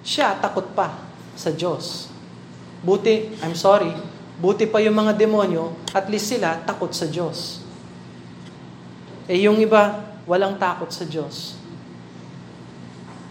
siya 0.00 0.40
takot 0.40 0.72
pa 0.72 0.96
sa 1.36 1.52
Diyos. 1.52 2.08
Buti, 2.80 3.36
I'm 3.44 3.54
sorry, 3.54 3.92
Buti 4.40 4.64
pa 4.68 4.80
yung 4.80 4.96
mga 4.96 5.12
demonyo, 5.16 5.76
at 5.92 6.08
least 6.08 6.32
sila 6.32 6.62
takot 6.64 6.92
sa 6.92 7.04
Diyos. 7.08 7.60
Eh 9.28 9.44
yung 9.44 9.60
iba, 9.60 10.12
walang 10.24 10.56
takot 10.56 10.88
sa 10.90 11.04
Diyos. 11.04 11.56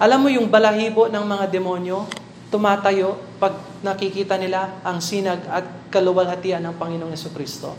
Alam 0.02 0.26
mo 0.26 0.30
yung 0.34 0.50
balahibo 0.50 1.10
ng 1.10 1.26
mga 1.26 1.46
demonyo, 1.50 2.10
tumatayo 2.50 3.22
pag 3.38 3.54
nakikita 3.86 4.38
nila 4.38 4.82
ang 4.82 5.02
sinag 5.02 5.42
at 5.50 5.66
kaluwalhatian 5.94 6.62
ng 6.66 6.76
Panginoong 6.78 7.14
Yeso 7.14 7.30
Kristo. 7.34 7.74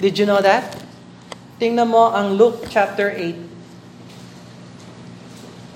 Did 0.00 0.16
you 0.16 0.24
know 0.24 0.40
that? 0.40 0.76
Tingnan 1.60 1.92
mo 1.92 2.08
ang 2.08 2.40
Luke 2.40 2.64
chapter 2.72 3.12
8. 3.12 3.36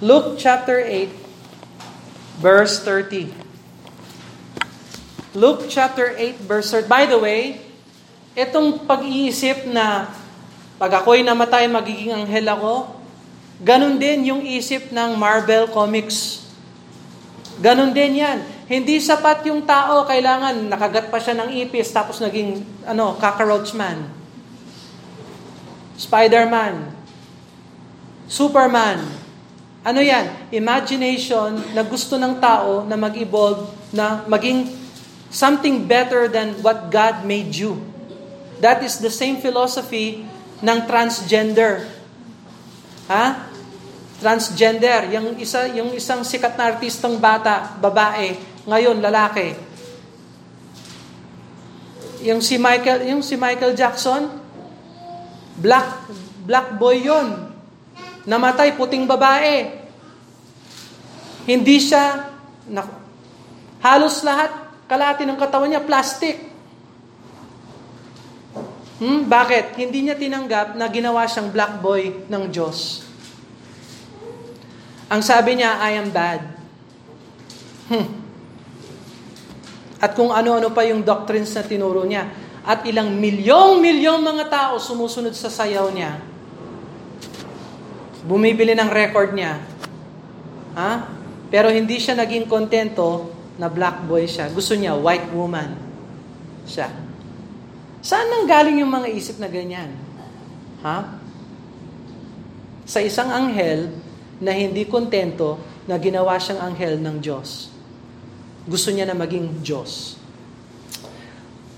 Luke 0.01 0.41
chapter 0.41 0.81
8, 0.81 1.13
verse 2.41 2.81
30. 2.83 3.44
Luke 5.35 5.67
chapter 5.67 6.15
8 6.15 6.47
verse 6.47 6.71
3. 6.71 6.87
By 6.87 7.11
the 7.11 7.19
way, 7.19 7.59
itong 8.39 8.87
pag-iisip 8.87 9.67
na 9.67 10.07
pag 10.79 11.03
ako'y 11.03 11.27
namatay, 11.27 11.67
magiging 11.67 12.15
anghel 12.15 12.47
ako, 12.55 12.75
ganun 13.59 13.99
din 13.99 14.31
yung 14.31 14.47
isip 14.47 14.95
ng 14.95 15.19
Marvel 15.19 15.67
Comics. 15.75 16.47
Ganun 17.59 17.91
din 17.91 18.23
yan. 18.23 18.47
Hindi 18.71 19.03
sapat 19.03 19.43
yung 19.51 19.67
tao, 19.67 20.07
kailangan 20.07 20.71
nakagat 20.71 21.11
pa 21.11 21.19
siya 21.19 21.35
ng 21.43 21.51
ipis 21.67 21.91
tapos 21.91 22.23
naging 22.23 22.63
ano, 22.87 23.19
cockroach 23.19 23.75
man. 23.75 24.07
Spider-Man. 25.99 26.95
Superman. 28.31 29.03
Ano 29.83 29.99
yan? 29.99 30.31
Imagination 30.55 31.59
na 31.75 31.83
gusto 31.83 32.15
ng 32.23 32.39
tao 32.39 32.87
na 32.87 32.95
mag-evolve, 32.95 33.67
na 33.91 34.23
maging 34.31 34.84
something 35.35 35.91
better 35.91 36.31
than 36.31 36.55
what 36.63 36.95
God 36.95 37.27
made 37.27 37.51
you. 37.59 37.83
That 38.63 38.87
is 38.87 39.03
the 39.03 39.11
same 39.11 39.43
philosophy 39.43 40.23
ng 40.63 40.79
transgender. 40.87 41.91
Ha? 43.11 43.51
Transgender, 44.23 45.11
yung 45.11 45.35
isa 45.37 45.67
yung 45.75 45.91
isang 45.93 46.23
sikat 46.23 46.55
na 46.55 46.71
artistang 46.71 47.19
bata, 47.19 47.75
babae, 47.83 48.39
ngayon 48.65 49.03
lalaki. 49.03 49.59
Yung 52.25 52.41
si 52.41 52.57
Michael, 52.57 53.05
yung 53.11 53.21
si 53.21 53.37
Michael 53.37 53.77
Jackson, 53.77 54.31
black 55.61 56.09
black 56.47 56.79
boy 56.81 57.05
'yon. 57.05 57.53
Namatay 58.25 58.73
puting 58.81 59.05
babae. 59.05 59.83
Hindi 61.45 61.77
siya 61.77 62.33
na, 62.65 62.89
halos 63.85 64.25
lahat 64.25 64.64
Kalati 64.85 65.25
ng 65.25 65.41
katawan 65.41 65.73
niya, 65.73 65.83
plastic. 65.83 66.55
Hmm, 69.01 69.27
bakit? 69.27 69.75
Hindi 69.75 70.07
niya 70.07 70.17
tinanggap 70.17 70.79
na 70.79 70.87
ginawa 70.87 71.27
siyang 71.27 71.51
black 71.51 71.83
boy 71.83 72.25
ng 72.31 72.45
Diyos. 72.53 73.03
Ang 75.11 75.21
sabi 75.21 75.59
niya, 75.61 75.83
I 75.83 76.01
am 76.01 76.09
bad. 76.15 76.41
Hmm. 77.91 78.09
At 80.01 80.13
kung 80.13 80.33
ano-ano 80.33 80.73
pa 80.73 80.85
yung 80.85 81.05
doctrines 81.05 81.53
na 81.57 81.65
tinuro 81.65 82.05
niya. 82.07 82.29
At 82.65 82.85
ilang 82.89 83.13
milyong-milyong 83.21 84.25
mga 84.25 84.45
tao 84.49 84.75
sumusunod 84.81 85.37
sa 85.37 85.53
sayaw 85.53 85.93
niya. 85.93 86.17
Bumibili 88.25 88.73
ng 88.73 88.89
record 88.89 89.37
niya. 89.37 89.61
Ha? 90.73 90.93
Pero 91.53 91.69
hindi 91.69 92.01
siya 92.01 92.17
naging 92.17 92.49
kontento 92.49 93.34
na 93.59 93.71
black 93.71 94.03
boy 94.07 94.27
siya. 94.27 94.51
Gusto 94.51 94.75
niya, 94.75 94.99
white 94.99 95.31
woman 95.31 95.79
siya. 96.67 96.91
Saan 98.05 98.29
nang 98.29 98.45
galing 98.45 98.85
yung 98.85 98.93
mga 98.93 99.09
isip 99.13 99.41
na 99.41 99.49
ganyan? 99.49 99.95
Ha? 100.85 101.17
Sa 102.85 103.01
isang 103.01 103.33
anghel 103.33 103.89
na 104.45 104.53
hindi 104.53 104.85
kontento 104.85 105.57
na 105.89 105.97
ginawa 105.97 106.37
siyang 106.37 106.73
anghel 106.73 107.01
ng 107.01 107.17
Diyos. 107.21 107.73
Gusto 108.69 108.93
niya 108.93 109.09
na 109.09 109.17
maging 109.17 109.65
Diyos. 109.65 110.21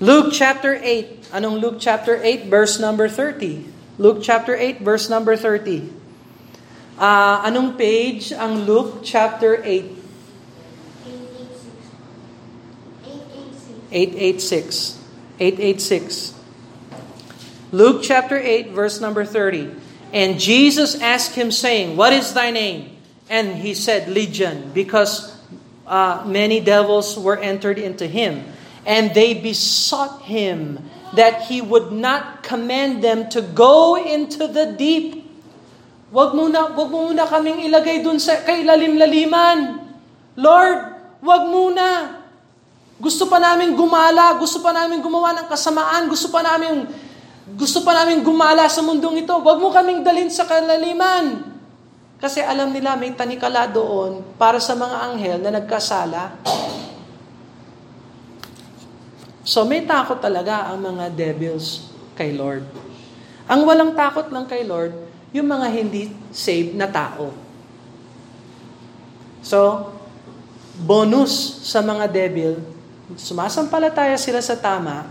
Luke 0.02 0.34
chapter 0.34 0.76
8. 0.76 1.34
Anong 1.34 1.56
Luke 1.58 1.78
chapter 1.78 2.18
8 2.20 2.50
verse 2.50 2.76
number 2.82 3.08
30? 3.08 3.64
Luke 3.96 4.20
chapter 4.20 4.52
8 4.52 4.84
verse 4.84 5.08
number 5.08 5.34
30. 5.34 5.88
Uh, 6.96 7.00
ah, 7.00 7.36
anong 7.48 7.76
page 7.80 8.32
ang 8.32 8.68
Luke 8.68 9.00
chapter 9.00 9.60
8? 9.64 9.95
886. 13.96 15.00
886. 15.40 16.36
Luke 17.72 18.04
chapter 18.04 18.36
8, 18.36 18.76
verse 18.76 19.00
number 19.00 19.24
30. 19.24 19.72
And 20.12 20.38
Jesus 20.38 21.00
asked 21.00 21.32
him, 21.32 21.50
saying, 21.50 21.96
What 21.96 22.12
is 22.12 22.36
thy 22.36 22.50
name? 22.52 22.92
And 23.32 23.56
he 23.56 23.72
said, 23.72 24.12
Legion, 24.12 24.70
because 24.76 25.32
uh, 25.86 26.22
many 26.28 26.60
devils 26.60 27.18
were 27.18 27.38
entered 27.40 27.78
into 27.78 28.06
him. 28.06 28.44
And 28.84 29.14
they 29.16 29.32
besought 29.32 30.22
him 30.28 30.84
that 31.16 31.48
he 31.48 31.64
would 31.64 31.90
not 31.90 32.44
command 32.44 33.02
them 33.02 33.30
to 33.30 33.40
go 33.40 33.96
into 33.96 34.46
the 34.46 34.76
deep. 34.76 35.24
Wag 36.12 36.36
muna, 36.36 36.76
wag 36.76 36.92
muna 36.92 37.26
kaming 37.26 37.64
ilagay 37.64 38.04
dun 38.04 38.20
sa 38.20 38.44
kay 38.44 38.62
lalim-laliman. 38.62 39.88
Lord, 40.36 40.78
wag 41.24 41.42
muna. 41.48 42.15
Gusto 42.96 43.28
pa 43.28 43.36
namin 43.36 43.76
gumala, 43.76 44.32
gusto 44.40 44.64
pa 44.64 44.72
namin 44.72 45.04
gumawa 45.04 45.36
ng 45.36 45.46
kasamaan, 45.52 46.08
gusto 46.08 46.32
pa 46.32 46.40
namin 46.40 46.88
gusto 47.46 47.86
pa 47.86 47.94
namin 47.94 48.26
gumala 48.26 48.66
sa 48.66 48.82
mundong 48.82 49.22
ito. 49.22 49.30
Huwag 49.38 49.62
mo 49.62 49.70
kaming 49.70 50.02
dalhin 50.02 50.26
sa 50.26 50.50
kalaliman. 50.50 51.46
Kasi 52.18 52.42
alam 52.42 52.74
nila 52.74 52.98
may 52.98 53.14
tanikala 53.14 53.70
doon 53.70 54.24
para 54.34 54.58
sa 54.58 54.74
mga 54.74 54.96
anghel 55.12 55.38
na 55.38 55.54
nagkasala. 55.54 56.34
So 59.46 59.62
may 59.62 59.86
takot 59.86 60.18
talaga 60.18 60.74
ang 60.74 60.82
mga 60.82 61.14
devils 61.14 61.86
kay 62.18 62.34
Lord. 62.34 62.66
Ang 63.46 63.62
walang 63.62 63.94
takot 63.94 64.26
lang 64.34 64.50
kay 64.50 64.66
Lord, 64.66 64.90
yung 65.30 65.46
mga 65.46 65.70
hindi 65.70 66.10
saved 66.34 66.74
na 66.74 66.90
tao. 66.90 67.30
So, 69.46 69.92
bonus 70.82 71.62
sa 71.62 71.78
mga 71.78 72.10
devil, 72.10 72.58
sumasampalataya 73.14 74.18
sila 74.18 74.42
sa 74.42 74.58
tama, 74.58 75.06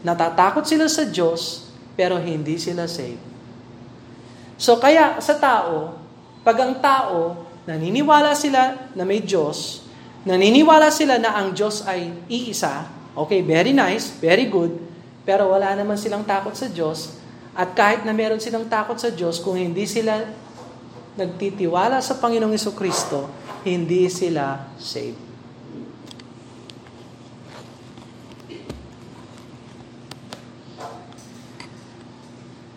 natatakot 0.00 0.64
sila 0.64 0.88
sa 0.88 1.04
Diyos, 1.04 1.68
pero 1.92 2.16
hindi 2.16 2.56
sila 2.56 2.88
saved. 2.88 3.20
So 4.56 4.80
kaya 4.80 5.20
sa 5.20 5.36
tao, 5.36 6.00
pag 6.40 6.56
ang 6.64 6.80
tao, 6.80 7.44
naniniwala 7.68 8.32
sila 8.32 8.88
na 8.96 9.04
may 9.04 9.20
Diyos, 9.20 9.84
naniniwala 10.24 10.88
sila 10.88 11.20
na 11.20 11.36
ang 11.36 11.52
Diyos 11.52 11.84
ay 11.84 12.08
iisa, 12.32 12.88
okay, 13.12 13.44
very 13.44 13.76
nice, 13.76 14.08
very 14.16 14.48
good, 14.48 14.72
pero 15.28 15.52
wala 15.52 15.76
naman 15.76 16.00
silang 16.00 16.24
takot 16.24 16.56
sa 16.56 16.72
Diyos, 16.72 17.20
at 17.52 17.76
kahit 17.76 18.08
na 18.08 18.16
meron 18.16 18.40
silang 18.40 18.64
takot 18.64 18.96
sa 18.96 19.12
Diyos, 19.12 19.36
kung 19.44 19.60
hindi 19.60 19.84
sila 19.84 20.24
nagtitiwala 21.18 22.00
sa 22.00 22.16
Panginoong 22.16 22.54
Kristo, 22.72 23.28
hindi 23.66 24.06
sila 24.08 24.72
saved. 24.78 25.27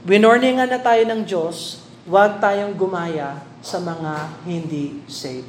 Winorningan 0.01 0.65
na 0.65 0.81
tayo 0.81 1.05
ng 1.05 1.21
Diyos, 1.21 1.77
huwag 2.09 2.41
tayong 2.41 2.73
gumaya 2.73 3.37
sa 3.61 3.77
mga 3.77 4.33
hindi 4.49 5.05
saved. 5.05 5.45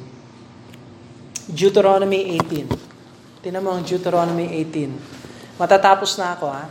Deuteronomy 1.49 2.37
18. 2.37 2.69
Tinan 3.41 3.65
mo 3.65 3.73
ang 3.73 3.81
Deuteronomy 3.81 4.45
18. 4.61 5.57
Matatapos 5.57 6.21
na 6.21 6.37
ako 6.37 6.53
ha. 6.53 6.69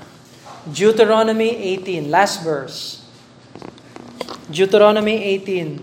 Deuteronomy 0.63 1.59
18, 1.83 2.07
last 2.07 2.47
verse. 2.47 3.03
Deuteronomy 4.47 5.19
18, 5.43 5.83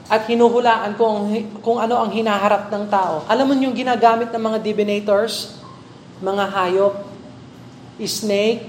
At 0.10 0.26
hinuhulaan 0.26 0.98
kung, 0.98 1.30
kung 1.62 1.78
ano 1.78 2.02
ang 2.02 2.10
hinaharap 2.10 2.74
ng 2.74 2.90
tao. 2.90 3.22
Alam 3.30 3.46
mo 3.46 3.54
yung 3.54 3.78
ginagamit 3.78 4.34
ng 4.34 4.42
mga 4.42 4.58
divinators, 4.58 5.62
mga 6.18 6.50
hayop, 6.50 7.06
snake, 8.02 8.66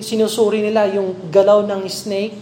sinusuri 0.00 0.64
nila 0.64 0.88
yung 0.88 1.12
galaw 1.28 1.60
ng 1.68 1.84
snake. 1.84 2.32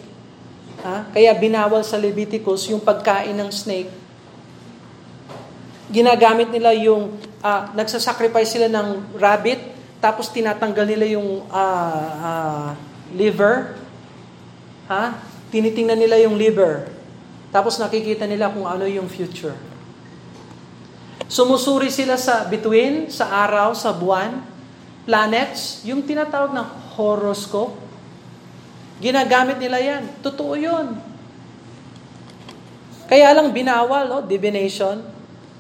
Ha? 0.86 1.10
Kaya 1.10 1.34
binawal 1.34 1.82
sa 1.82 1.98
Leviticus 1.98 2.70
yung 2.70 2.78
pagkain 2.78 3.34
ng 3.34 3.50
snake. 3.50 3.90
Ginagamit 5.90 6.54
nila 6.54 6.70
yung, 6.78 7.18
uh, 7.42 7.74
nagsasacrifice 7.74 8.54
sila 8.54 8.70
ng 8.70 9.18
rabbit, 9.18 9.58
tapos 9.98 10.30
tinatanggal 10.30 10.86
nila 10.86 11.18
yung 11.18 11.42
uh, 11.50 12.06
uh, 12.22 12.68
liver. 13.18 13.74
Ha? 14.86 15.18
Tinitingnan 15.50 15.98
nila 15.98 16.22
yung 16.22 16.38
liver. 16.38 16.93
Tapos 17.54 17.78
nakikita 17.78 18.26
nila 18.26 18.50
kung 18.50 18.66
ano 18.66 18.82
yung 18.82 19.06
future. 19.06 19.54
Sumusuri 21.30 21.86
sila 21.86 22.18
sa 22.18 22.42
between, 22.50 23.14
sa 23.14 23.30
araw, 23.46 23.70
sa 23.78 23.94
buwan, 23.94 24.42
planets, 25.06 25.86
yung 25.86 26.02
tinatawag 26.02 26.50
na 26.50 26.66
horoscope. 26.98 27.78
Ginagamit 28.98 29.62
nila 29.62 29.78
yan. 29.78 30.02
Totoo 30.18 30.58
yun. 30.58 30.98
Kaya 33.06 33.30
lang 33.30 33.54
binawal, 33.54 34.10
no? 34.10 34.18
divination. 34.26 35.06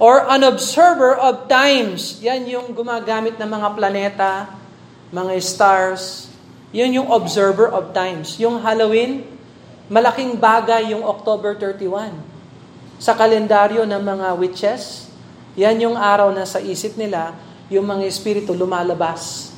Or 0.02 0.26
an 0.26 0.42
observer 0.42 1.14
of 1.14 1.46
times. 1.46 2.18
Yan 2.18 2.50
yung 2.50 2.74
gumagamit 2.74 3.38
ng 3.38 3.46
mga 3.46 3.68
planeta, 3.78 4.32
mga 5.14 5.32
stars. 5.38 6.26
Yun 6.74 6.98
yung 7.02 7.08
observer 7.14 7.70
of 7.70 7.94
times. 7.94 8.34
Yung 8.42 8.58
Halloween, 8.58 9.33
Malaking 9.92 10.40
bagay 10.40 10.96
yung 10.96 11.04
October 11.04 11.52
31. 11.60 12.16
Sa 12.96 13.12
kalendaryo 13.12 13.84
ng 13.84 14.00
mga 14.00 14.28
witches, 14.40 15.12
yan 15.54 15.76
yung 15.76 15.96
araw 16.00 16.32
na 16.32 16.48
sa 16.48 16.56
isip 16.56 16.96
nila, 16.96 17.36
yung 17.68 17.84
mga 17.84 18.08
espiritu 18.08 18.56
lumalabas. 18.56 19.52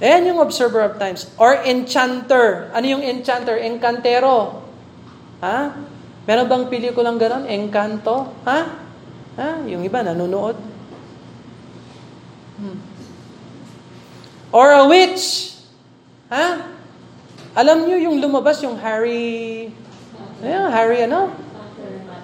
Ayan 0.00 0.32
yung 0.32 0.40
observer 0.40 0.80
of 0.80 0.96
times. 0.96 1.28
Or 1.36 1.60
enchanter. 1.60 2.72
Ano 2.72 2.84
yung 2.88 3.04
enchanter? 3.04 3.60
Encantero. 3.60 4.64
Ha? 5.44 5.76
Meron 6.24 6.48
bang 6.48 6.64
pelikulang 6.72 7.20
ganon? 7.20 7.44
Encanto? 7.44 8.32
Ha? 8.48 8.60
Ha? 9.36 9.50
Yung 9.68 9.84
iba 9.84 10.00
nanonood. 10.00 10.56
Hmm. 12.60 12.78
Or 14.52 14.68
a 14.72 14.84
witch. 14.88 15.56
Ha? 16.32 16.79
Alam 17.50 17.82
niyo 17.82 18.10
yung 18.10 18.22
lumabas 18.22 18.62
yung 18.62 18.78
Harry, 18.78 19.70
ayan, 20.38 20.70
Harry 20.70 21.02
ano? 21.02 21.34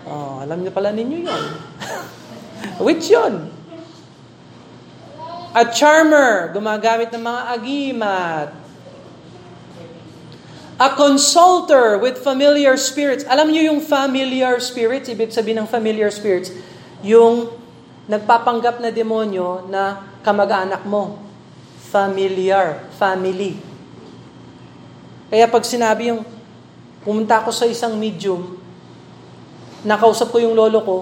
Oh, 0.06 0.38
alam 0.38 0.62
niyo 0.62 0.70
pala 0.70 0.94
ninyo 0.94 1.26
yon. 1.26 1.44
Which 2.86 3.10
yon? 3.10 3.50
A 5.50 5.66
charmer, 5.66 6.54
gumagamit 6.54 7.10
ng 7.10 7.24
mga 7.26 7.42
agimat. 7.58 8.48
A 10.76 10.88
consulter 10.94 11.98
with 11.98 12.20
familiar 12.22 12.78
spirits. 12.78 13.26
Alam 13.26 13.50
niyo 13.50 13.74
yung 13.74 13.80
familiar 13.82 14.62
spirits, 14.62 15.10
ibig 15.10 15.34
sabihin 15.34 15.64
ng 15.64 15.68
familiar 15.68 16.12
spirits, 16.12 16.52
yung 17.02 17.50
nagpapanggap 18.06 18.78
na 18.78 18.94
demonyo 18.94 19.66
na 19.66 20.06
kamag-anak 20.22 20.86
mo. 20.86 21.18
Familiar, 21.90 22.84
family. 22.94 23.75
Kaya 25.26 25.50
pag 25.50 25.66
sinabi 25.66 26.14
yung, 26.14 26.22
pumunta 27.02 27.42
ako 27.42 27.50
sa 27.50 27.66
isang 27.66 27.98
medium, 27.98 28.58
nakausap 29.86 30.30
ko 30.30 30.38
yung 30.42 30.54
lolo 30.54 30.78
ko, 30.82 30.96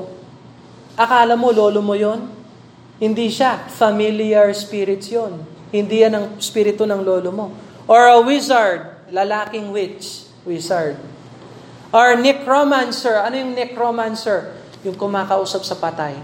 akala 0.97 1.37
mo 1.37 1.53
lolo 1.53 1.81
mo 1.81 1.97
yon? 1.97 2.29
Hindi 3.01 3.29
siya. 3.29 3.67
Familiar 3.69 4.53
spirits 4.55 5.11
yon. 5.11 5.43
Hindi 5.75 6.07
yan 6.07 6.15
ang 6.15 6.27
spirito 6.39 6.87
ng 6.87 7.03
lolo 7.03 7.31
mo. 7.35 7.47
Or 7.91 8.07
a 8.07 8.23
wizard, 8.23 9.11
lalaking 9.11 9.75
witch, 9.75 10.31
wizard. 10.47 10.97
Or 11.91 12.15
necromancer. 12.15 13.21
Ano 13.21 13.35
yung 13.35 13.53
necromancer? 13.53 14.57
Yung 14.87 14.95
kumakausap 14.95 15.67
sa 15.67 15.77
patay. 15.77 16.17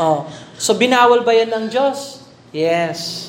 Oh. 0.00 0.28
So 0.56 0.72
binawal 0.72 1.20
ba 1.20 1.36
yan 1.36 1.52
ng 1.52 1.66
Diyos? 1.68 2.24
Yes. 2.52 3.28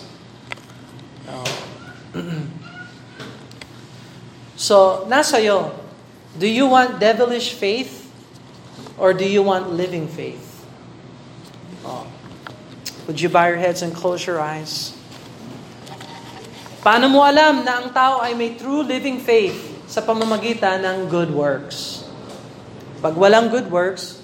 so, 4.68 5.06
nasa 5.10 5.42
iyo. 5.42 5.74
Do 6.38 6.46
you 6.46 6.70
want 6.70 7.02
devilish 7.02 7.58
faith 7.58 8.06
or 8.98 9.14
do 9.14 9.26
you 9.26 9.42
want 9.42 9.74
living 9.74 10.06
faith? 10.06 10.62
Oh. 11.82 12.06
Would 13.10 13.18
you 13.18 13.32
bow 13.32 13.48
your 13.48 13.58
heads 13.58 13.82
and 13.82 13.96
close 13.96 14.28
your 14.28 14.38
eyes? 14.38 14.94
Paano 16.86 17.10
mo 17.10 17.26
alam 17.26 17.66
na 17.66 17.82
ang 17.82 17.90
tao 17.90 18.22
ay 18.22 18.38
may 18.38 18.54
true 18.54 18.86
living 18.86 19.18
faith 19.18 19.58
sa 19.90 20.04
pamamagitan 20.04 20.84
ng 20.84 20.98
good 21.10 21.34
works? 21.34 22.06
Pag 23.02 23.18
walang 23.18 23.50
good 23.50 23.72
works, 23.72 24.22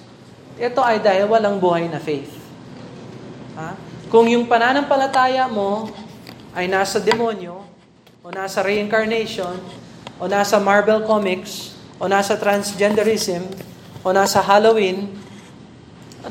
ito 0.60 0.84
ay 0.84 1.02
dahil 1.02 1.32
walang 1.32 1.58
buhay 1.58 1.90
na 1.90 1.98
faith. 1.98 2.30
Ha? 3.58 3.74
Kung 4.12 4.30
yung 4.30 4.46
pananampalataya 4.46 5.50
mo 5.50 5.90
ay 6.54 6.70
nasa 6.70 7.02
demonyo, 7.02 7.63
o 8.24 8.32
nasa 8.32 8.64
reincarnation, 8.64 9.60
o 10.16 10.32
nasa 10.32 10.56
Marvel 10.56 11.04
Comics, 11.04 11.76
o 12.00 12.08
nasa 12.08 12.40
transgenderism, 12.40 13.44
o 14.00 14.16
nasa 14.16 14.40
Halloween, 14.40 15.12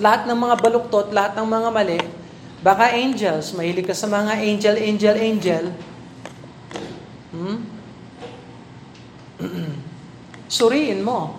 lahat 0.01 0.24
ng 0.24 0.32
mga 0.32 0.57
baluktot, 0.57 1.12
lahat 1.12 1.36
ng 1.36 1.45
mga 1.45 1.68
mali, 1.68 2.01
baka 2.64 2.97
angels, 2.97 3.53
mahilig 3.53 3.84
ka 3.84 3.93
sa 3.93 4.09
mga 4.09 4.40
angel, 4.40 4.76
angel, 4.80 5.16
angel, 5.20 5.64
hmm? 7.36 7.59
suriin 10.57 11.05
mo. 11.05 11.36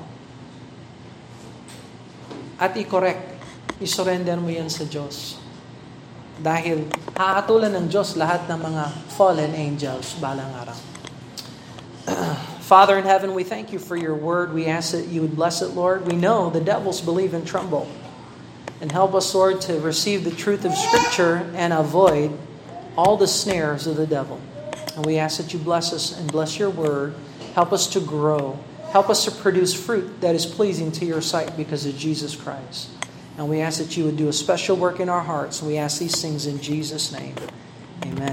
At 2.61 2.77
i-correct. 2.77 3.41
I-surrender 3.81 4.37
mo 4.37 4.53
yan 4.53 4.69
sa 4.69 4.85
Diyos. 4.85 5.42
Dahil 6.43 6.91
haatulan 7.15 7.71
ng 7.71 7.87
Diyos 7.87 8.19
lahat 8.19 8.51
ng 8.51 8.59
mga 8.59 8.83
fallen 9.15 9.55
angels 9.55 10.19
balang 10.19 10.51
araw. 10.59 10.75
Father 12.67 12.99
in 12.99 13.07
heaven, 13.07 13.31
we 13.31 13.47
thank 13.47 13.71
you 13.71 13.79
for 13.79 13.95
your 13.95 14.15
word. 14.15 14.51
We 14.51 14.67
ask 14.67 14.91
that 14.91 15.07
you 15.07 15.23
would 15.23 15.39
bless 15.39 15.63
it, 15.63 15.71
Lord. 15.71 16.03
We 16.03 16.19
know 16.19 16.51
the 16.51 16.59
devils 16.59 16.99
believe 16.99 17.33
and 17.33 17.47
tremble. 17.47 17.87
And 18.83 18.91
help 18.91 19.15
us, 19.15 19.31
Lord, 19.31 19.63
to 19.71 19.79
receive 19.79 20.27
the 20.27 20.35
truth 20.35 20.67
of 20.67 20.75
Scripture 20.75 21.47
and 21.55 21.71
avoid 21.71 22.35
all 22.97 23.15
the 23.15 23.27
snares 23.27 23.87
of 23.87 23.95
the 23.95 24.07
devil. 24.07 24.39
And 24.95 25.05
we 25.05 25.17
ask 25.17 25.39
that 25.39 25.53
you 25.53 25.59
bless 25.59 25.93
us 25.93 26.11
and 26.11 26.29
bless 26.31 26.59
your 26.59 26.69
word. 26.69 27.15
Help 27.55 27.71
us 27.71 27.87
to 27.95 27.99
grow. 27.99 28.59
Help 28.91 29.09
us 29.09 29.23
to 29.25 29.31
produce 29.31 29.73
fruit 29.73 30.19
that 30.19 30.35
is 30.35 30.45
pleasing 30.45 30.91
to 30.93 31.05
your 31.05 31.21
sight 31.21 31.55
because 31.55 31.85
of 31.85 31.97
Jesus 31.97 32.35
Christ. 32.35 32.89
And 33.37 33.49
we 33.49 33.61
ask 33.61 33.79
that 33.79 33.97
you 33.97 34.05
would 34.05 34.17
do 34.17 34.27
a 34.27 34.33
special 34.33 34.75
work 34.75 34.99
in 34.99 35.09
our 35.09 35.21
hearts. 35.21 35.61
We 35.61 35.77
ask 35.77 35.99
these 35.99 36.21
things 36.21 36.45
in 36.45 36.61
Jesus' 36.61 37.11
name. 37.11 37.35
Amen. 38.03 38.19